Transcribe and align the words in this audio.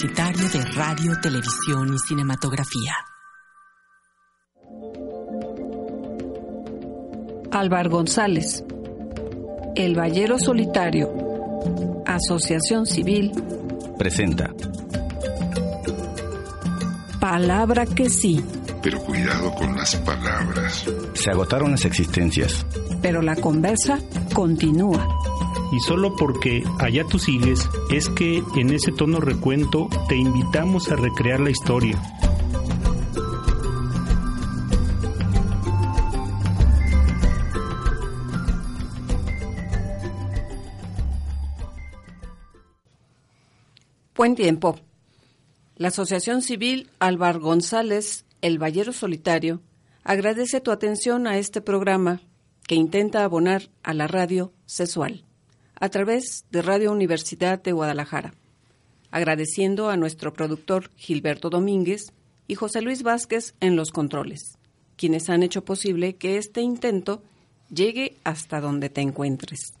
Universitario 0.00 0.48
de 0.50 0.64
Radio, 0.76 1.12
Televisión 1.20 1.92
y 1.92 1.98
Cinematografía. 2.06 2.94
Álvar 7.50 7.88
González, 7.88 8.62
El 9.74 9.96
Ballero 9.96 10.38
Solitario, 10.38 11.10
Asociación 12.06 12.86
Civil, 12.86 13.32
Presenta. 13.98 14.54
Palabra 17.18 17.84
que 17.84 18.08
sí, 18.08 18.40
Pero 18.80 19.00
cuidado 19.00 19.52
con 19.56 19.74
las 19.74 19.96
palabras. 19.96 20.84
Se 21.14 21.30
agotaron 21.32 21.72
las 21.72 21.84
existencias. 21.84 22.64
pero 23.02 23.20
la 23.20 23.34
conversa 23.34 23.98
continúa. 24.32 25.17
Y 25.70 25.80
solo 25.80 26.16
porque 26.16 26.64
allá 26.78 27.04
tú 27.04 27.18
sigues, 27.18 27.68
es 27.90 28.08
que 28.08 28.42
en 28.56 28.72
ese 28.72 28.90
tono 28.90 29.20
recuento 29.20 29.88
te 30.08 30.16
invitamos 30.16 30.90
a 30.90 30.96
recrear 30.96 31.40
la 31.40 31.50
historia. 31.50 32.00
Buen 44.16 44.34
tiempo. 44.34 44.80
La 45.76 45.88
Asociación 45.88 46.42
Civil 46.42 46.90
Álvar 46.98 47.38
González, 47.38 48.24
El 48.40 48.58
Ballero 48.58 48.92
Solitario, 48.92 49.60
agradece 50.02 50.60
tu 50.60 50.72
atención 50.72 51.28
a 51.28 51.38
este 51.38 51.60
programa 51.60 52.20
que 52.66 52.74
intenta 52.74 53.22
abonar 53.22 53.70
a 53.84 53.94
la 53.94 54.08
radio 54.08 54.52
sexual 54.66 55.27
a 55.80 55.88
través 55.88 56.44
de 56.50 56.62
Radio 56.62 56.92
Universidad 56.92 57.62
de 57.62 57.72
Guadalajara, 57.72 58.34
agradeciendo 59.10 59.90
a 59.90 59.96
nuestro 59.96 60.32
productor 60.32 60.90
Gilberto 60.96 61.50
Domínguez 61.50 62.12
y 62.46 62.54
José 62.54 62.82
Luis 62.82 63.02
Vázquez 63.02 63.54
en 63.60 63.76
los 63.76 63.90
controles, 63.90 64.58
quienes 64.96 65.28
han 65.30 65.42
hecho 65.42 65.64
posible 65.64 66.16
que 66.16 66.36
este 66.38 66.60
intento 66.60 67.22
llegue 67.70 68.16
hasta 68.24 68.60
donde 68.60 68.90
te 68.90 69.00
encuentres. 69.00 69.74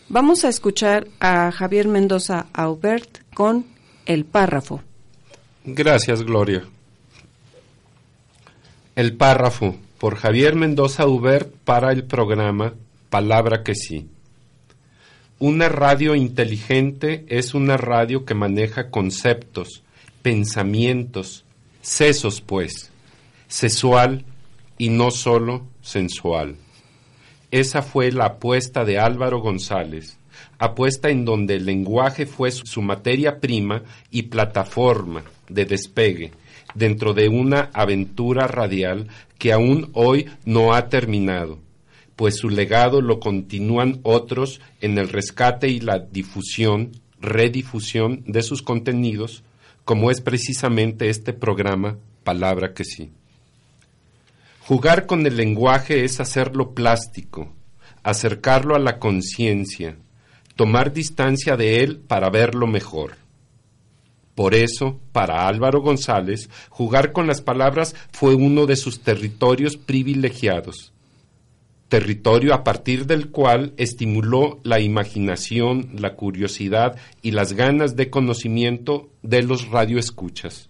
Vamos 0.09 0.45
a 0.45 0.49
escuchar 0.49 1.07
a 1.19 1.51
Javier 1.51 1.88
Mendoza 1.88 2.45
Aubert 2.53 3.23
con 3.33 3.65
El 4.05 4.25
párrafo. 4.25 4.83
Gracias, 5.65 6.21
Gloria. 6.23 6.63
El 8.95 9.17
párrafo 9.17 9.75
por 9.97 10.15
Javier 10.15 10.55
Mendoza 10.55 11.07
Hubert 11.07 11.51
para 11.65 11.91
el 11.91 12.05
programa 12.05 12.73
Palabra 13.09 13.63
que 13.63 13.75
sí. 13.75 14.07
Una 15.39 15.69
radio 15.69 16.15
inteligente 16.15 17.23
es 17.27 17.53
una 17.53 17.77
radio 17.77 18.25
que 18.25 18.33
maneja 18.33 18.89
conceptos, 18.89 19.83
pensamientos, 20.22 21.45
sesos 21.81 22.41
pues, 22.41 22.91
sexual 23.47 24.25
y 24.78 24.89
no 24.89 25.11
solo 25.11 25.66
sensual. 25.81 26.55
Esa 27.51 27.81
fue 27.81 28.11
la 28.11 28.25
apuesta 28.25 28.83
de 28.83 29.00
Álvaro 29.00 29.39
González, 29.39 30.17
apuesta 30.59 31.09
en 31.09 31.25
donde 31.25 31.56
el 31.56 31.66
lenguaje 31.66 32.25
fue 32.25 32.51
su 32.51 32.81
materia 32.81 33.39
prima 33.39 33.83
y 34.11 34.23
plataforma 34.23 35.23
de 35.47 35.66
despegue 35.66 36.31
dentro 36.75 37.13
de 37.13 37.29
una 37.29 37.69
aventura 37.73 38.47
radial 38.47 39.07
que 39.38 39.53
aún 39.53 39.89
hoy 39.94 40.27
no 40.45 40.73
ha 40.73 40.89
terminado, 40.89 41.59
pues 42.16 42.38
su 42.38 42.50
legado 42.50 43.01
lo 43.01 43.19
continúan 43.19 44.00
otros 44.03 44.59
en 44.81 44.97
el 44.97 45.09
rescate 45.09 45.69
y 45.69 45.79
la 45.79 46.00
difusión, 46.00 46.91
redifusión 47.22 48.23
de 48.25 48.44
sus 48.44 48.61
contenidos, 48.61 49.44
como 49.87 50.11
es 50.11 50.19
precisamente 50.19 51.07
este 51.07 51.31
programa 51.31 51.97
Palabra 52.25 52.73
que 52.73 52.83
sí. 52.83 53.09
Jugar 54.59 55.05
con 55.05 55.25
el 55.25 55.37
lenguaje 55.37 56.03
es 56.03 56.19
hacerlo 56.19 56.73
plástico, 56.73 57.53
acercarlo 58.03 58.75
a 58.75 58.79
la 58.79 58.99
conciencia, 58.99 59.95
tomar 60.57 60.91
distancia 60.91 61.55
de 61.55 61.85
él 61.85 62.01
para 62.05 62.29
verlo 62.29 62.67
mejor. 62.67 63.15
Por 64.35 64.55
eso, 64.55 64.99
para 65.13 65.47
Álvaro 65.47 65.79
González, 65.79 66.49
jugar 66.67 67.13
con 67.13 67.25
las 67.25 67.39
palabras 67.39 67.95
fue 68.11 68.35
uno 68.35 68.65
de 68.65 68.75
sus 68.75 68.99
territorios 68.99 69.77
privilegiados, 69.77 70.91
territorio 71.87 72.53
a 72.53 72.63
partir 72.63 73.05
del 73.05 73.29
cual 73.29 73.73
estimuló 73.77 74.59
la 74.63 74.79
imaginación, 74.79 75.91
la 75.93 76.15
curiosidad 76.15 76.97
y 77.21 77.31
las 77.31 77.53
ganas 77.53 77.95
de 77.95 78.09
conocimiento 78.09 79.09
de 79.23 79.43
los 79.43 79.69
radioescuchas. 79.69 80.69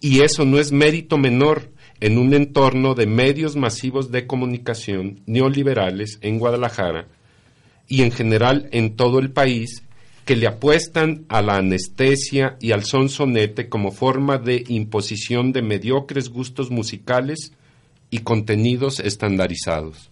Y 0.00 0.20
eso 0.20 0.44
no 0.44 0.58
es 0.58 0.72
mérito 0.72 1.16
menor 1.16 1.70
en 2.00 2.18
un 2.18 2.34
entorno 2.34 2.94
de 2.94 3.06
medios 3.06 3.56
masivos 3.56 4.10
de 4.10 4.26
comunicación 4.26 5.20
neoliberales 5.26 6.18
en 6.20 6.38
Guadalajara 6.38 7.08
y 7.88 8.02
en 8.02 8.10
general 8.10 8.68
en 8.72 8.96
todo 8.96 9.18
el 9.18 9.30
país 9.30 9.82
que 10.26 10.36
le 10.36 10.48
apuestan 10.48 11.24
a 11.28 11.40
la 11.40 11.56
anestesia 11.56 12.56
y 12.60 12.72
al 12.72 12.84
sonsonete 12.84 13.68
como 13.68 13.92
forma 13.92 14.38
de 14.38 14.64
imposición 14.68 15.52
de 15.52 15.62
mediocres 15.62 16.28
gustos 16.28 16.70
musicales 16.70 17.52
y 18.10 18.18
contenidos 18.18 19.00
estandarizados. 19.00 20.10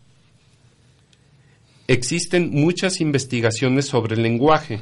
Existen 1.87 2.50
muchas 2.50 3.00
investigaciones 3.00 3.87
sobre 3.87 4.14
el 4.17 4.23
lenguaje. 4.23 4.81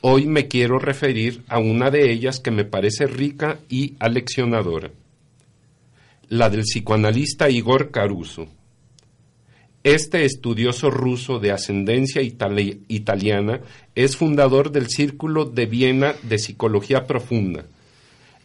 Hoy 0.00 0.26
me 0.26 0.46
quiero 0.46 0.78
referir 0.78 1.42
a 1.48 1.58
una 1.58 1.90
de 1.90 2.12
ellas 2.12 2.38
que 2.38 2.52
me 2.52 2.64
parece 2.64 3.06
rica 3.08 3.58
y 3.68 3.96
aleccionadora, 3.98 4.92
la 6.28 6.50
del 6.50 6.62
psicoanalista 6.62 7.50
Igor 7.50 7.90
Caruso. 7.90 8.46
Este 9.82 10.24
estudioso 10.24 10.90
ruso 10.90 11.38
de 11.40 11.50
ascendencia 11.50 12.22
itali- 12.22 12.80
italiana 12.88 13.60
es 13.94 14.16
fundador 14.16 14.70
del 14.70 14.88
Círculo 14.88 15.46
de 15.46 15.66
Viena 15.66 16.14
de 16.22 16.38
Psicología 16.38 17.06
Profunda 17.06 17.64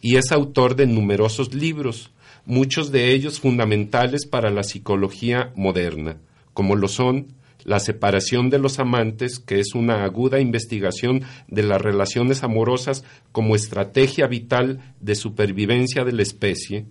y 0.00 0.16
es 0.16 0.32
autor 0.32 0.74
de 0.74 0.86
numerosos 0.86 1.54
libros, 1.54 2.10
muchos 2.46 2.92
de 2.92 3.12
ellos 3.12 3.40
fundamentales 3.40 4.26
para 4.26 4.50
la 4.50 4.62
psicología 4.62 5.52
moderna, 5.56 6.18
como 6.52 6.76
lo 6.76 6.88
son 6.88 7.28
La 7.64 7.80
separación 7.80 8.50
de 8.50 8.58
los 8.58 8.78
amantes, 8.78 9.38
que 9.38 9.58
es 9.58 9.74
una 9.74 10.04
aguda 10.04 10.38
investigación 10.38 11.22
de 11.48 11.62
las 11.62 11.80
relaciones 11.80 12.42
amorosas 12.42 13.04
como 13.32 13.56
estrategia 13.56 14.26
vital 14.26 14.94
de 15.00 15.14
supervivencia 15.14 16.04
de 16.04 16.12
la 16.12 16.22
especie, 16.22 16.84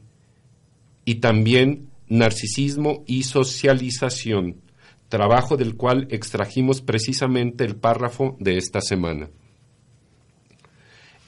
y 1.06 1.16
también 1.16 1.90
narcisismo 2.08 3.04
y 3.06 3.24
socialización, 3.24 4.62
trabajo 5.10 5.58
del 5.58 5.76
cual 5.76 6.08
extrajimos 6.10 6.82
precisamente 6.82 7.64
el 7.66 7.76
párrafo 7.76 8.36
de 8.40 8.58
esta 8.58 8.82
semana. 8.82 9.30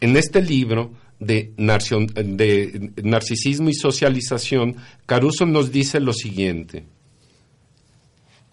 En 0.01 0.17
este 0.17 0.41
libro 0.41 0.91
de, 1.19 1.53
narcisismo 3.03 3.69
y 3.69 3.73
socialización, 3.73 4.77
Caruso 5.05 5.45
nos 5.45 5.71
dice 5.71 5.99
lo 5.99 6.13
siguiente. 6.13 6.85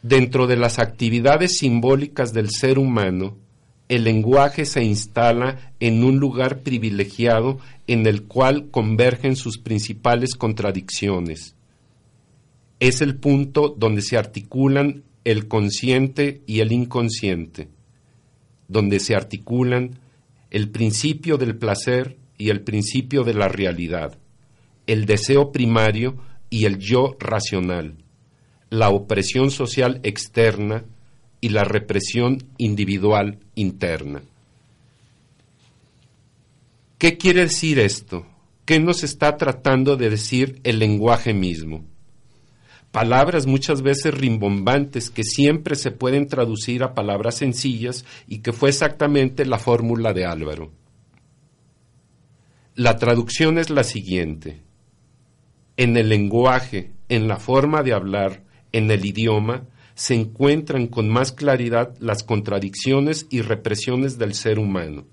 Dentro 0.03 0.47
de 0.47 0.57
las 0.57 0.79
actividades 0.79 1.59
simbólicas 1.59 2.33
del 2.33 2.51
ser 2.51 2.79
humano, 2.79 3.37
el 3.89 4.05
lenguaje 4.05 4.65
se 4.65 4.83
instala 4.83 5.73
en 5.79 6.03
un 6.03 6.19
lugar 6.19 6.61
privilegiado 6.61 7.59
en 7.87 8.07
el 8.07 8.23
cual 8.25 8.69
convergen 8.71 9.37
sus 9.37 9.59
principales 9.59 10.35
contradicciones. 10.35 11.55
Es 12.81 13.01
el 13.01 13.17
punto 13.17 13.69
donde 13.77 14.03
se 14.03 14.17
articulan 14.17 15.05
el 15.25 15.47
consciente 15.47 16.41
y 16.47 16.61
el 16.61 16.73
inconsciente, 16.73 17.69
donde 18.67 18.99
se 18.99 19.15
articulan 19.15 19.99
el 20.51 20.69
principio 20.71 21.39
del 21.39 21.57
placer 21.57 22.17
y 22.43 22.51
el 22.51 22.63
principio 22.63 23.23
de 23.23 23.35
la 23.35 23.47
realidad, 23.47 24.19
el 24.89 25.07
deseo 25.07 25.53
primario 25.53 26.17
y 26.51 26.65
el 26.65 26.81
yo 26.81 27.17
racional, 27.21 27.99
la 28.69 28.89
opresión 28.89 29.53
social 29.53 30.01
externa 30.03 30.85
y 31.41 31.51
la 31.51 31.63
represión 31.63 32.43
individual 32.59 33.39
interna. 33.55 34.23
¿Qué 36.99 37.17
quiere 37.17 37.43
decir 37.43 37.79
esto? 37.79 38.27
¿Qué 38.65 38.81
nos 38.81 39.05
está 39.05 39.37
tratando 39.37 39.97
de 39.97 40.11
decir 40.11 40.59
el 40.65 40.81
lenguaje 40.81 41.35
mismo? 41.35 41.85
Palabras 42.91 43.47
muchas 43.47 43.83
veces 43.83 44.13
rimbombantes 44.15 45.11
que 45.11 45.23
siempre 45.23 45.77
se 45.77 45.93
pueden 45.93 46.27
traducir 46.27 46.83
a 46.83 46.93
palabras 46.93 47.37
sencillas 47.37 48.05
y 48.27 48.39
que 48.39 48.53
fue 48.53 48.71
exactamente 48.71 49.47
la 49.47 49.61
fórmula 49.61 50.13
de 50.13 50.25
Álvaro. 50.25 50.82
La 52.75 52.97
traducción 52.97 53.59
es 53.59 53.69
la 53.69 53.85
siguiente. 53.85 54.63
En 55.77 55.99
el 55.99 56.09
lenguaje, 56.09 56.93
en 57.11 57.29
la 57.29 57.37
forma 57.37 57.83
de 57.83 57.93
hablar, 57.93 58.45
en 58.73 58.91
el 58.91 59.05
idioma, 59.05 59.65
se 59.95 60.15
encuentran 60.15 60.87
con 60.87 61.07
más 61.11 61.33
claridad 61.33 61.95
las 62.01 62.23
contradicciones 62.23 63.27
y 63.29 63.43
represiones 63.43 64.17
del 64.17 64.33
ser 64.33 64.59
humano. 64.59 65.05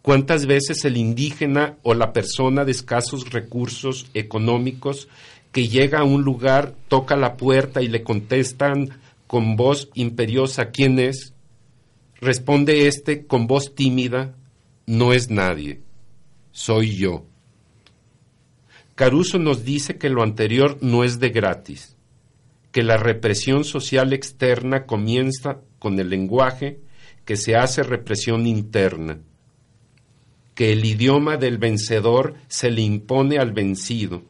¿Cuántas 0.00 0.46
veces 0.46 0.84
el 0.84 0.96
indígena 0.96 1.78
o 1.82 1.92
la 1.92 2.12
persona 2.12 2.64
de 2.64 2.70
escasos 2.70 3.30
recursos 3.30 4.08
económicos 4.14 5.08
que 5.50 5.66
llega 5.66 5.98
a 5.98 6.04
un 6.04 6.22
lugar, 6.22 6.76
toca 6.86 7.16
la 7.16 7.36
puerta 7.36 7.82
y 7.82 7.88
le 7.88 8.04
contestan 8.04 8.90
con 9.26 9.56
voz 9.56 9.90
imperiosa 9.94 10.70
quién 10.70 11.00
es? 11.00 11.34
Responde 12.20 12.86
éste 12.86 13.26
con 13.26 13.48
voz 13.48 13.74
tímida, 13.74 14.36
no 14.86 15.12
es 15.12 15.28
nadie, 15.28 15.80
soy 16.52 16.96
yo. 16.96 17.26
Caruso 18.94 19.38
nos 19.38 19.64
dice 19.64 19.98
que 19.98 20.08
lo 20.08 20.22
anterior 20.22 20.78
no 20.80 21.02
es 21.02 21.18
de 21.18 21.30
gratis 21.30 21.96
que 22.72 22.82
la 22.82 22.96
represión 22.96 23.64
social 23.64 24.12
externa 24.14 24.86
comienza 24.86 25.60
con 25.78 26.00
el 26.00 26.08
lenguaje 26.08 26.80
que 27.24 27.36
se 27.36 27.54
hace 27.54 27.82
represión 27.82 28.46
interna, 28.46 29.20
que 30.54 30.72
el 30.72 30.84
idioma 30.84 31.36
del 31.36 31.58
vencedor 31.58 32.34
se 32.48 32.70
le 32.70 32.80
impone 32.80 33.38
al 33.38 33.52
vencido, 33.52 34.24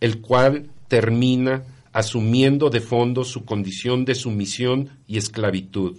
el 0.00 0.20
cual 0.22 0.70
termina 0.88 1.64
asumiendo 1.92 2.70
de 2.70 2.80
fondo 2.80 3.24
su 3.24 3.44
condición 3.44 4.04
de 4.04 4.14
sumisión 4.14 4.90
y 5.06 5.18
esclavitud, 5.18 5.98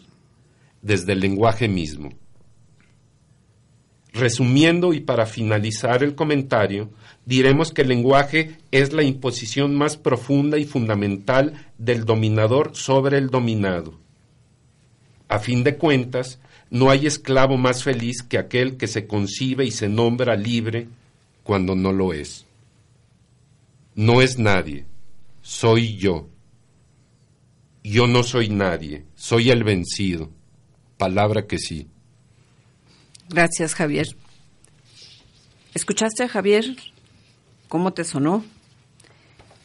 desde 0.81 1.13
el 1.13 1.19
lenguaje 1.19 1.67
mismo. 1.67 2.11
Resumiendo 4.17 4.93
y 4.93 4.99
para 5.01 5.25
finalizar 5.25 6.01
el 6.01 6.15
comentario, 6.15 6.89
diremos 7.25 7.71
que 7.71 7.83
el 7.83 7.89
lenguaje 7.89 8.57
es 8.71 8.93
la 8.93 9.03
imposición 9.03 9.75
más 9.75 9.95
profunda 9.95 10.57
y 10.57 10.65
fundamental 10.65 11.67
del 11.77 12.03
dominador 12.03 12.75
sobre 12.75 13.17
el 13.17 13.29
dominado. 13.29 13.99
A 15.27 15.39
fin 15.39 15.63
de 15.63 15.77
cuentas, 15.77 16.39
no 16.71 16.89
hay 16.89 17.05
esclavo 17.05 17.57
más 17.57 17.83
feliz 17.83 18.23
que 18.23 18.37
aquel 18.37 18.77
que 18.77 18.87
se 18.87 19.05
concibe 19.05 19.65
y 19.65 19.71
se 19.71 19.87
nombra 19.87 20.35
libre 20.35 20.87
cuando 21.43 21.75
no 21.75 21.93
lo 21.93 22.13
es. 22.13 22.45
No 23.93 24.21
es 24.21 24.39
nadie, 24.39 24.85
soy 25.41 25.95
yo. 25.97 26.27
Yo 27.83 28.07
no 28.07 28.23
soy 28.23 28.49
nadie, 28.49 29.05
soy 29.15 29.51
el 29.51 29.63
vencido. 29.63 30.29
Palabra 30.97 31.45
que 31.45 31.59
sí. 31.59 31.87
Gracias, 33.29 33.75
Javier. 33.75 34.07
¿Escuchaste 35.73 36.23
a 36.23 36.27
Javier 36.29 36.75
¿Cómo 37.67 37.91
te 37.91 38.05
sonó? 38.05 38.45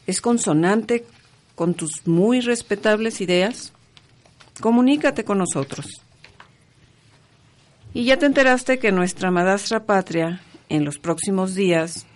¿Es 0.09 0.21
consonante 0.21 1.05
con 1.55 1.75
tus 1.75 2.07
muy 2.07 2.41
respetables 2.41 3.21
ideas? 3.21 3.73
Comunícate 4.61 5.25
con 5.25 5.39
nosotros. 5.39 6.03
Y 7.95 8.05
ya 8.05 8.17
te 8.17 8.27
enteraste 8.27 8.81
que 8.81 8.91
nuestra 8.91 9.31
madastra 9.31 9.85
patria, 9.85 10.43
en 10.69 10.85
los 10.85 10.99
próximos 10.99 11.55
días, 11.55 12.07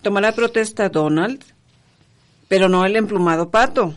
tomará 0.00 0.32
protesta 0.32 0.88
Donald, 0.88 1.44
pero 2.48 2.70
no 2.70 2.86
el 2.86 2.96
emplumado 2.96 3.50
pato. 3.50 3.94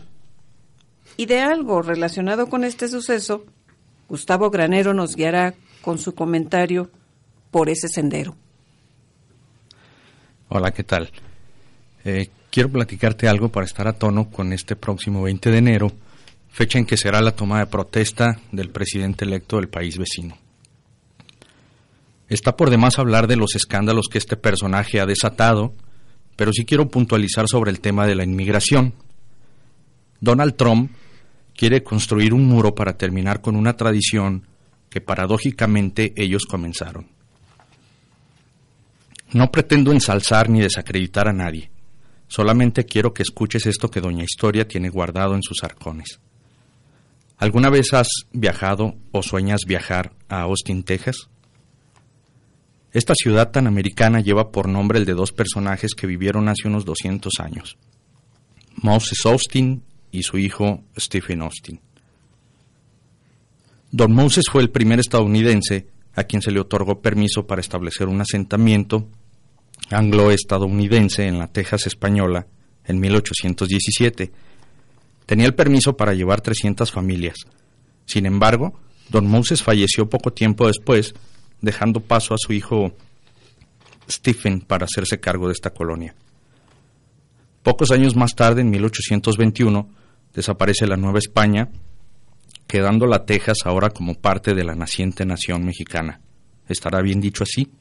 Y 1.16 1.24
de 1.24 1.40
algo 1.40 1.80
relacionado 1.80 2.48
con 2.48 2.64
este 2.64 2.88
suceso, 2.88 3.46
Gustavo 4.08 4.50
Granero 4.50 4.92
nos 4.92 5.16
guiará 5.16 5.54
con 5.82 5.98
su 5.98 6.14
comentario 6.14 6.90
por 7.50 7.68
ese 7.68 7.88
sendero. 7.88 8.36
Hola, 10.48 10.72
¿qué 10.72 10.84
tal? 10.84 11.10
Eh, 12.04 12.30
quiero 12.50 12.70
platicarte 12.70 13.28
algo 13.28 13.50
para 13.50 13.66
estar 13.66 13.86
a 13.86 13.92
tono 13.92 14.30
con 14.30 14.52
este 14.52 14.76
próximo 14.76 15.22
20 15.22 15.50
de 15.50 15.58
enero, 15.58 15.92
fecha 16.48 16.78
en 16.78 16.86
que 16.86 16.96
será 16.96 17.20
la 17.20 17.32
toma 17.32 17.60
de 17.60 17.66
protesta 17.66 18.40
del 18.52 18.70
presidente 18.70 19.24
electo 19.24 19.56
del 19.56 19.68
país 19.68 19.98
vecino. 19.98 20.36
Está 22.28 22.56
por 22.56 22.70
demás 22.70 22.98
hablar 22.98 23.26
de 23.26 23.36
los 23.36 23.54
escándalos 23.54 24.08
que 24.10 24.18
este 24.18 24.36
personaje 24.36 25.00
ha 25.00 25.06
desatado, 25.06 25.72
pero 26.36 26.52
sí 26.52 26.64
quiero 26.64 26.88
puntualizar 26.88 27.48
sobre 27.48 27.70
el 27.70 27.80
tema 27.80 28.06
de 28.06 28.14
la 28.14 28.24
inmigración. 28.24 28.94
Donald 30.20 30.54
Trump 30.56 30.92
quiere 31.56 31.82
construir 31.82 32.34
un 32.34 32.46
muro 32.46 32.74
para 32.74 32.96
terminar 32.96 33.40
con 33.40 33.56
una 33.56 33.76
tradición 33.76 34.46
que 34.90 35.00
paradójicamente 35.00 36.12
ellos 36.16 36.46
comenzaron. 36.46 37.08
No 39.32 39.50
pretendo 39.50 39.92
ensalzar 39.92 40.48
ni 40.48 40.60
desacreditar 40.60 41.28
a 41.28 41.32
nadie. 41.32 41.70
Solamente 42.28 42.84
quiero 42.84 43.12
que 43.12 43.22
escuches 43.22 43.66
esto 43.66 43.90
que 43.90 44.00
Doña 44.00 44.24
Historia 44.24 44.66
tiene 44.66 44.88
guardado 44.88 45.34
en 45.34 45.42
sus 45.42 45.62
arcones. 45.64 46.20
¿Alguna 47.36 47.70
vez 47.70 47.92
has 47.94 48.08
viajado 48.32 48.96
o 49.12 49.22
sueñas 49.22 49.60
viajar 49.66 50.12
a 50.28 50.40
Austin, 50.42 50.82
Texas? 50.82 51.28
Esta 52.92 53.14
ciudad 53.14 53.50
tan 53.50 53.66
americana 53.66 54.20
lleva 54.20 54.50
por 54.50 54.68
nombre 54.68 54.98
el 54.98 55.04
de 55.04 55.12
dos 55.12 55.30
personajes 55.30 55.94
que 55.94 56.06
vivieron 56.06 56.48
hace 56.48 56.66
unos 56.66 56.84
200 56.84 57.32
años, 57.40 57.76
Moses 58.74 59.24
Austin 59.26 59.84
y 60.10 60.22
su 60.22 60.38
hijo 60.38 60.82
Stephen 60.98 61.42
Austin. 61.42 61.80
Don 63.90 64.12
Moses 64.12 64.44
fue 64.50 64.62
el 64.62 64.70
primer 64.70 65.00
estadounidense 65.00 65.86
a 66.14 66.24
quien 66.24 66.42
se 66.42 66.50
le 66.50 66.60
otorgó 66.60 67.00
permiso 67.00 67.46
para 67.46 67.60
establecer 67.60 68.08
un 68.08 68.20
asentamiento 68.20 69.08
anglo-estadounidense 69.90 71.26
en 71.26 71.38
la 71.38 71.48
Texas 71.48 71.86
española 71.86 72.46
en 72.84 73.00
1817. 73.00 74.30
Tenía 75.24 75.46
el 75.46 75.54
permiso 75.54 75.96
para 75.96 76.14
llevar 76.14 76.40
300 76.40 76.90
familias. 76.90 77.36
Sin 78.04 78.26
embargo, 78.26 78.78
don 79.08 79.26
Moses 79.26 79.62
falleció 79.62 80.08
poco 80.08 80.32
tiempo 80.32 80.66
después, 80.66 81.14
dejando 81.60 82.00
paso 82.00 82.34
a 82.34 82.38
su 82.38 82.52
hijo 82.52 82.94
Stephen 84.10 84.60
para 84.60 84.84
hacerse 84.84 85.20
cargo 85.20 85.46
de 85.46 85.52
esta 85.52 85.70
colonia. 85.70 86.14
Pocos 87.62 87.90
años 87.90 88.16
más 88.16 88.34
tarde, 88.34 88.62
en 88.62 88.70
1821, 88.70 89.88
desaparece 90.34 90.86
la 90.86 90.96
Nueva 90.96 91.18
España, 91.18 91.68
quedando 92.68 93.06
la 93.06 93.24
Texas 93.24 93.58
ahora 93.64 93.90
como 93.90 94.14
parte 94.14 94.54
de 94.54 94.62
la 94.62 94.74
naciente 94.74 95.24
nación 95.24 95.64
mexicana. 95.64 96.20
¿Estará 96.68 97.00
bien 97.00 97.20
dicho 97.20 97.42
así? 97.42 97.72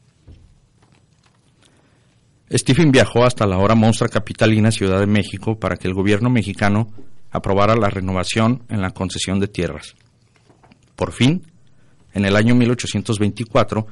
Stephen 2.49 2.91
viajó 2.91 3.25
hasta 3.25 3.45
la 3.45 3.55
ahora 3.55 3.75
monstrua 3.75 4.09
capitalina 4.09 4.71
Ciudad 4.71 5.01
de 5.01 5.05
México 5.05 5.59
para 5.59 5.75
que 5.75 5.89
el 5.89 5.93
gobierno 5.93 6.29
mexicano 6.29 6.87
aprobara 7.29 7.75
la 7.75 7.89
renovación 7.89 8.63
en 8.69 8.81
la 8.81 8.91
concesión 8.91 9.41
de 9.41 9.49
tierras. 9.49 9.95
Por 10.95 11.11
fin, 11.11 11.43
en 12.13 12.23
el 12.23 12.37
año 12.37 12.55
1824, 12.55 13.85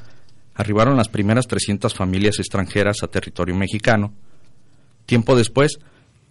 arribaron 0.56 0.96
las 0.96 1.10
primeras 1.10 1.46
300 1.48 1.94
familias 1.94 2.40
extranjeras 2.40 3.04
a 3.04 3.08
territorio 3.08 3.54
mexicano. 3.54 4.14
Tiempo 5.06 5.36
después, 5.36 5.78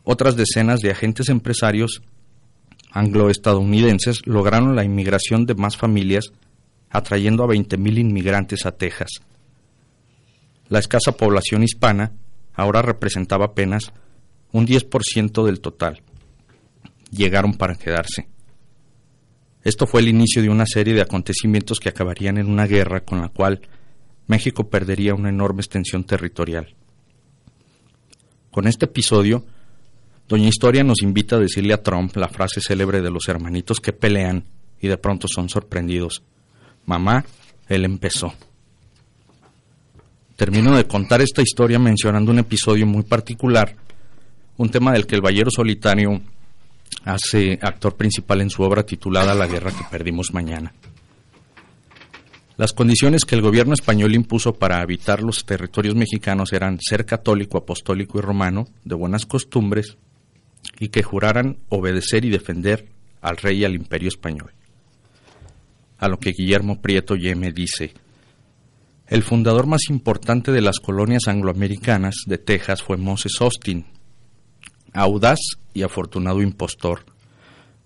otras 0.04 0.37
decenas 0.37 0.80
de 0.80 0.90
agentes 0.90 1.28
empresarios 1.28 2.00
anglo-estadounidenses 2.95 4.25
lograron 4.25 4.77
la 4.77 4.85
inmigración 4.85 5.47
de 5.47 5.57
más 5.57 5.77
familias, 5.77 6.33
atrayendo 6.89 7.43
a 7.43 7.49
20.000 7.49 7.99
inmigrantes 7.99 8.65
a 8.67 8.73
Texas. 8.73 9.11
La 10.69 10.79
escasa 10.79 11.17
población 11.17 11.65
hispana 11.65 12.13
ahora 12.55 12.83
representaba 12.83 13.47
apenas 13.47 13.93
un 14.53 14.67
10% 14.67 15.45
del 15.45 15.61
total. 15.61 16.03
Llegaron 17.11 17.55
para 17.55 17.75
quedarse. 17.75 18.29
Esto 19.65 19.89
fue 19.89 20.01
el 20.01 20.09
inicio 20.09 20.41
de 20.41 20.51
una 20.51 20.67
serie 20.67 20.95
de 20.95 21.03
acontecimientos 21.03 21.81
que 21.81 21.89
acabarían 21.89 22.39
en 22.39 22.49
una 22.49 22.67
guerra 22.67 23.01
con 23.01 23.21
la 23.21 23.29
cual 23.29 23.61
México 24.29 24.71
perdería 24.71 25.15
una 25.15 25.31
enorme 25.31 25.63
extensión 25.63 26.05
territorial. 26.05 26.77
Con 28.53 28.69
este 28.69 28.85
episodio, 28.85 29.45
Doña 30.26 30.49
Historia 30.49 30.83
nos 30.83 31.02
invita 31.02 31.37
a 31.37 31.38
decirle 31.38 31.75
a 31.75 31.83
Trump 31.83 32.16
la 32.16 32.28
frase 32.28 32.61
célebre 32.61 33.02
de 33.02 33.11
los 33.11 33.28
hermanitos 33.28 33.78
que 33.78 33.93
pelean 33.93 34.45
y 34.81 34.88
de 34.88 34.97
pronto 34.97 35.26
son 35.28 35.49
sorprendidos. 35.50 36.23
Mamá, 36.87 37.25
él 37.69 37.85
empezó. 37.85 38.33
Termino 40.37 40.76
de 40.76 40.87
contar 40.87 41.21
esta 41.21 41.43
historia 41.43 41.78
mencionando 41.78 42.31
un 42.31 42.38
episodio 42.38 42.87
muy 42.87 43.02
particular, 43.02 43.76
un 44.57 44.71
tema 44.71 44.93
del 44.93 45.07
que 45.07 45.14
el 45.14 45.21
Ballero 45.21 45.50
Solitario 45.50 46.21
hace 47.04 47.59
actor 47.61 47.95
principal 47.95 48.40
en 48.40 48.50
su 48.50 48.62
obra 48.62 48.85
titulada 48.85 49.35
La 49.35 49.47
guerra 49.47 49.73
que 49.73 49.85
perdimos 49.90 50.33
mañana. 50.33 50.73
Las 52.57 52.73
condiciones 52.73 53.25
que 53.25 53.35
el 53.35 53.43
gobierno 53.43 53.75
español 53.75 54.14
impuso 54.14 54.54
para 54.54 54.81
habitar 54.81 55.23
los 55.23 55.45
territorios 55.45 55.97
mexicanos 55.97 56.52
eran 56.52 56.78
ser 56.81 57.04
católico, 57.04 57.59
apostólico 57.59 58.19
y 58.19 58.23
romano, 58.23 58.69
de 58.85 58.95
buenas 58.95 59.26
costumbres, 59.26 59.99
y 60.78 60.88
que 60.88 61.02
juraran 61.02 61.59
obedecer 61.68 62.25
y 62.25 62.30
defender 62.30 62.87
al 63.21 63.37
rey 63.37 63.59
y 63.59 63.64
al 63.64 63.75
imperio 63.75 64.09
español. 64.09 64.52
A 65.99 66.09
lo 66.09 66.18
que 66.18 66.33
Guillermo 66.33 66.80
Prieto 66.80 67.16
Yeme 67.16 67.52
dice, 67.52 67.94
el 69.06 69.23
fundador 69.23 69.66
más 69.66 69.83
importante 69.90 70.50
de 70.52 70.61
las 70.61 70.80
colonias 70.80 71.28
angloamericanas 71.28 72.14
de 72.26 72.38
Texas 72.38 72.83
fue 72.83 72.97
Moses 72.97 73.33
Austin, 73.40 73.87
audaz 74.92 75.38
y 75.73 75.83
afortunado 75.83 76.42
impostor. 76.42 77.04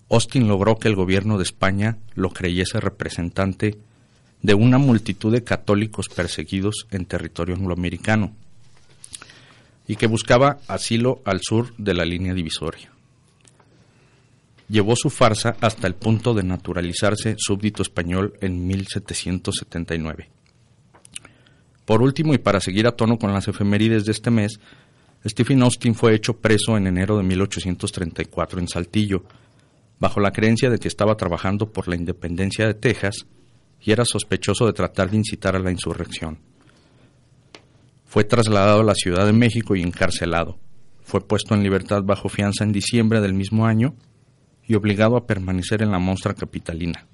Austin 0.09 0.47
logró 0.47 0.77
que 0.77 0.87
el 0.87 0.95
gobierno 0.95 1.37
de 1.37 1.43
España 1.43 1.97
lo 2.15 2.29
creyese 2.29 2.79
representante 2.79 3.77
de 4.41 4.53
una 4.53 4.77
multitud 4.77 5.31
de 5.31 5.43
católicos 5.43 6.07
perseguidos 6.09 6.87
en 6.91 7.05
territorio 7.05 7.55
angloamericano 7.55 8.33
y 9.89 9.95
que 9.95 10.05
buscaba 10.05 10.59
asilo 10.67 11.19
al 11.25 11.41
sur 11.41 11.73
de 11.79 11.95
la 11.95 12.05
línea 12.05 12.35
divisoria. 12.35 12.91
Llevó 14.67 14.95
su 14.95 15.09
farsa 15.09 15.57
hasta 15.61 15.87
el 15.87 15.95
punto 15.95 16.35
de 16.35 16.43
naturalizarse 16.43 17.35
súbdito 17.39 17.81
español 17.81 18.35
en 18.39 18.67
1779. 18.67 20.29
Por 21.85 22.03
último, 22.03 22.35
y 22.35 22.37
para 22.37 22.59
seguir 22.59 22.85
a 22.85 22.91
tono 22.91 23.17
con 23.17 23.33
las 23.33 23.47
efemérides 23.47 24.05
de 24.05 24.11
este 24.11 24.29
mes, 24.29 24.59
Stephen 25.25 25.63
Austin 25.63 25.95
fue 25.95 26.13
hecho 26.13 26.37
preso 26.37 26.77
en 26.77 26.85
enero 26.85 27.17
de 27.17 27.23
1834 27.23 28.59
en 28.59 28.67
Saltillo, 28.67 29.23
bajo 29.97 30.19
la 30.19 30.31
creencia 30.31 30.69
de 30.69 30.77
que 30.77 30.87
estaba 30.87 31.17
trabajando 31.17 31.73
por 31.73 31.87
la 31.87 31.95
independencia 31.95 32.67
de 32.67 32.75
Texas 32.75 33.25
y 33.81 33.91
era 33.91 34.05
sospechoso 34.05 34.67
de 34.67 34.73
tratar 34.73 35.09
de 35.09 35.17
incitar 35.17 35.55
a 35.55 35.59
la 35.59 35.71
insurrección. 35.71 36.37
Fue 38.09 38.23
trasladado 38.23 38.81
a 38.81 38.83
la 38.83 38.95
Ciudad 38.95 39.27
de 39.27 39.33
México 39.33 39.75
y 39.75 39.83
encarcelado. 39.83 40.57
Fue 41.03 41.21
puesto 41.21 41.53
en 41.53 41.61
libertad 41.61 42.01
bajo 42.03 42.27
fianza 42.27 42.63
en 42.63 42.71
diciembre 42.71 43.21
del 43.21 43.35
mismo 43.35 43.67
año 43.67 43.93
y 44.67 44.73
obligado 44.73 45.15
a 45.15 45.27
permanecer 45.27 45.83
en 45.83 45.91
la 45.91 45.99
monstrua 45.99 46.33
capitalina. 46.33 47.05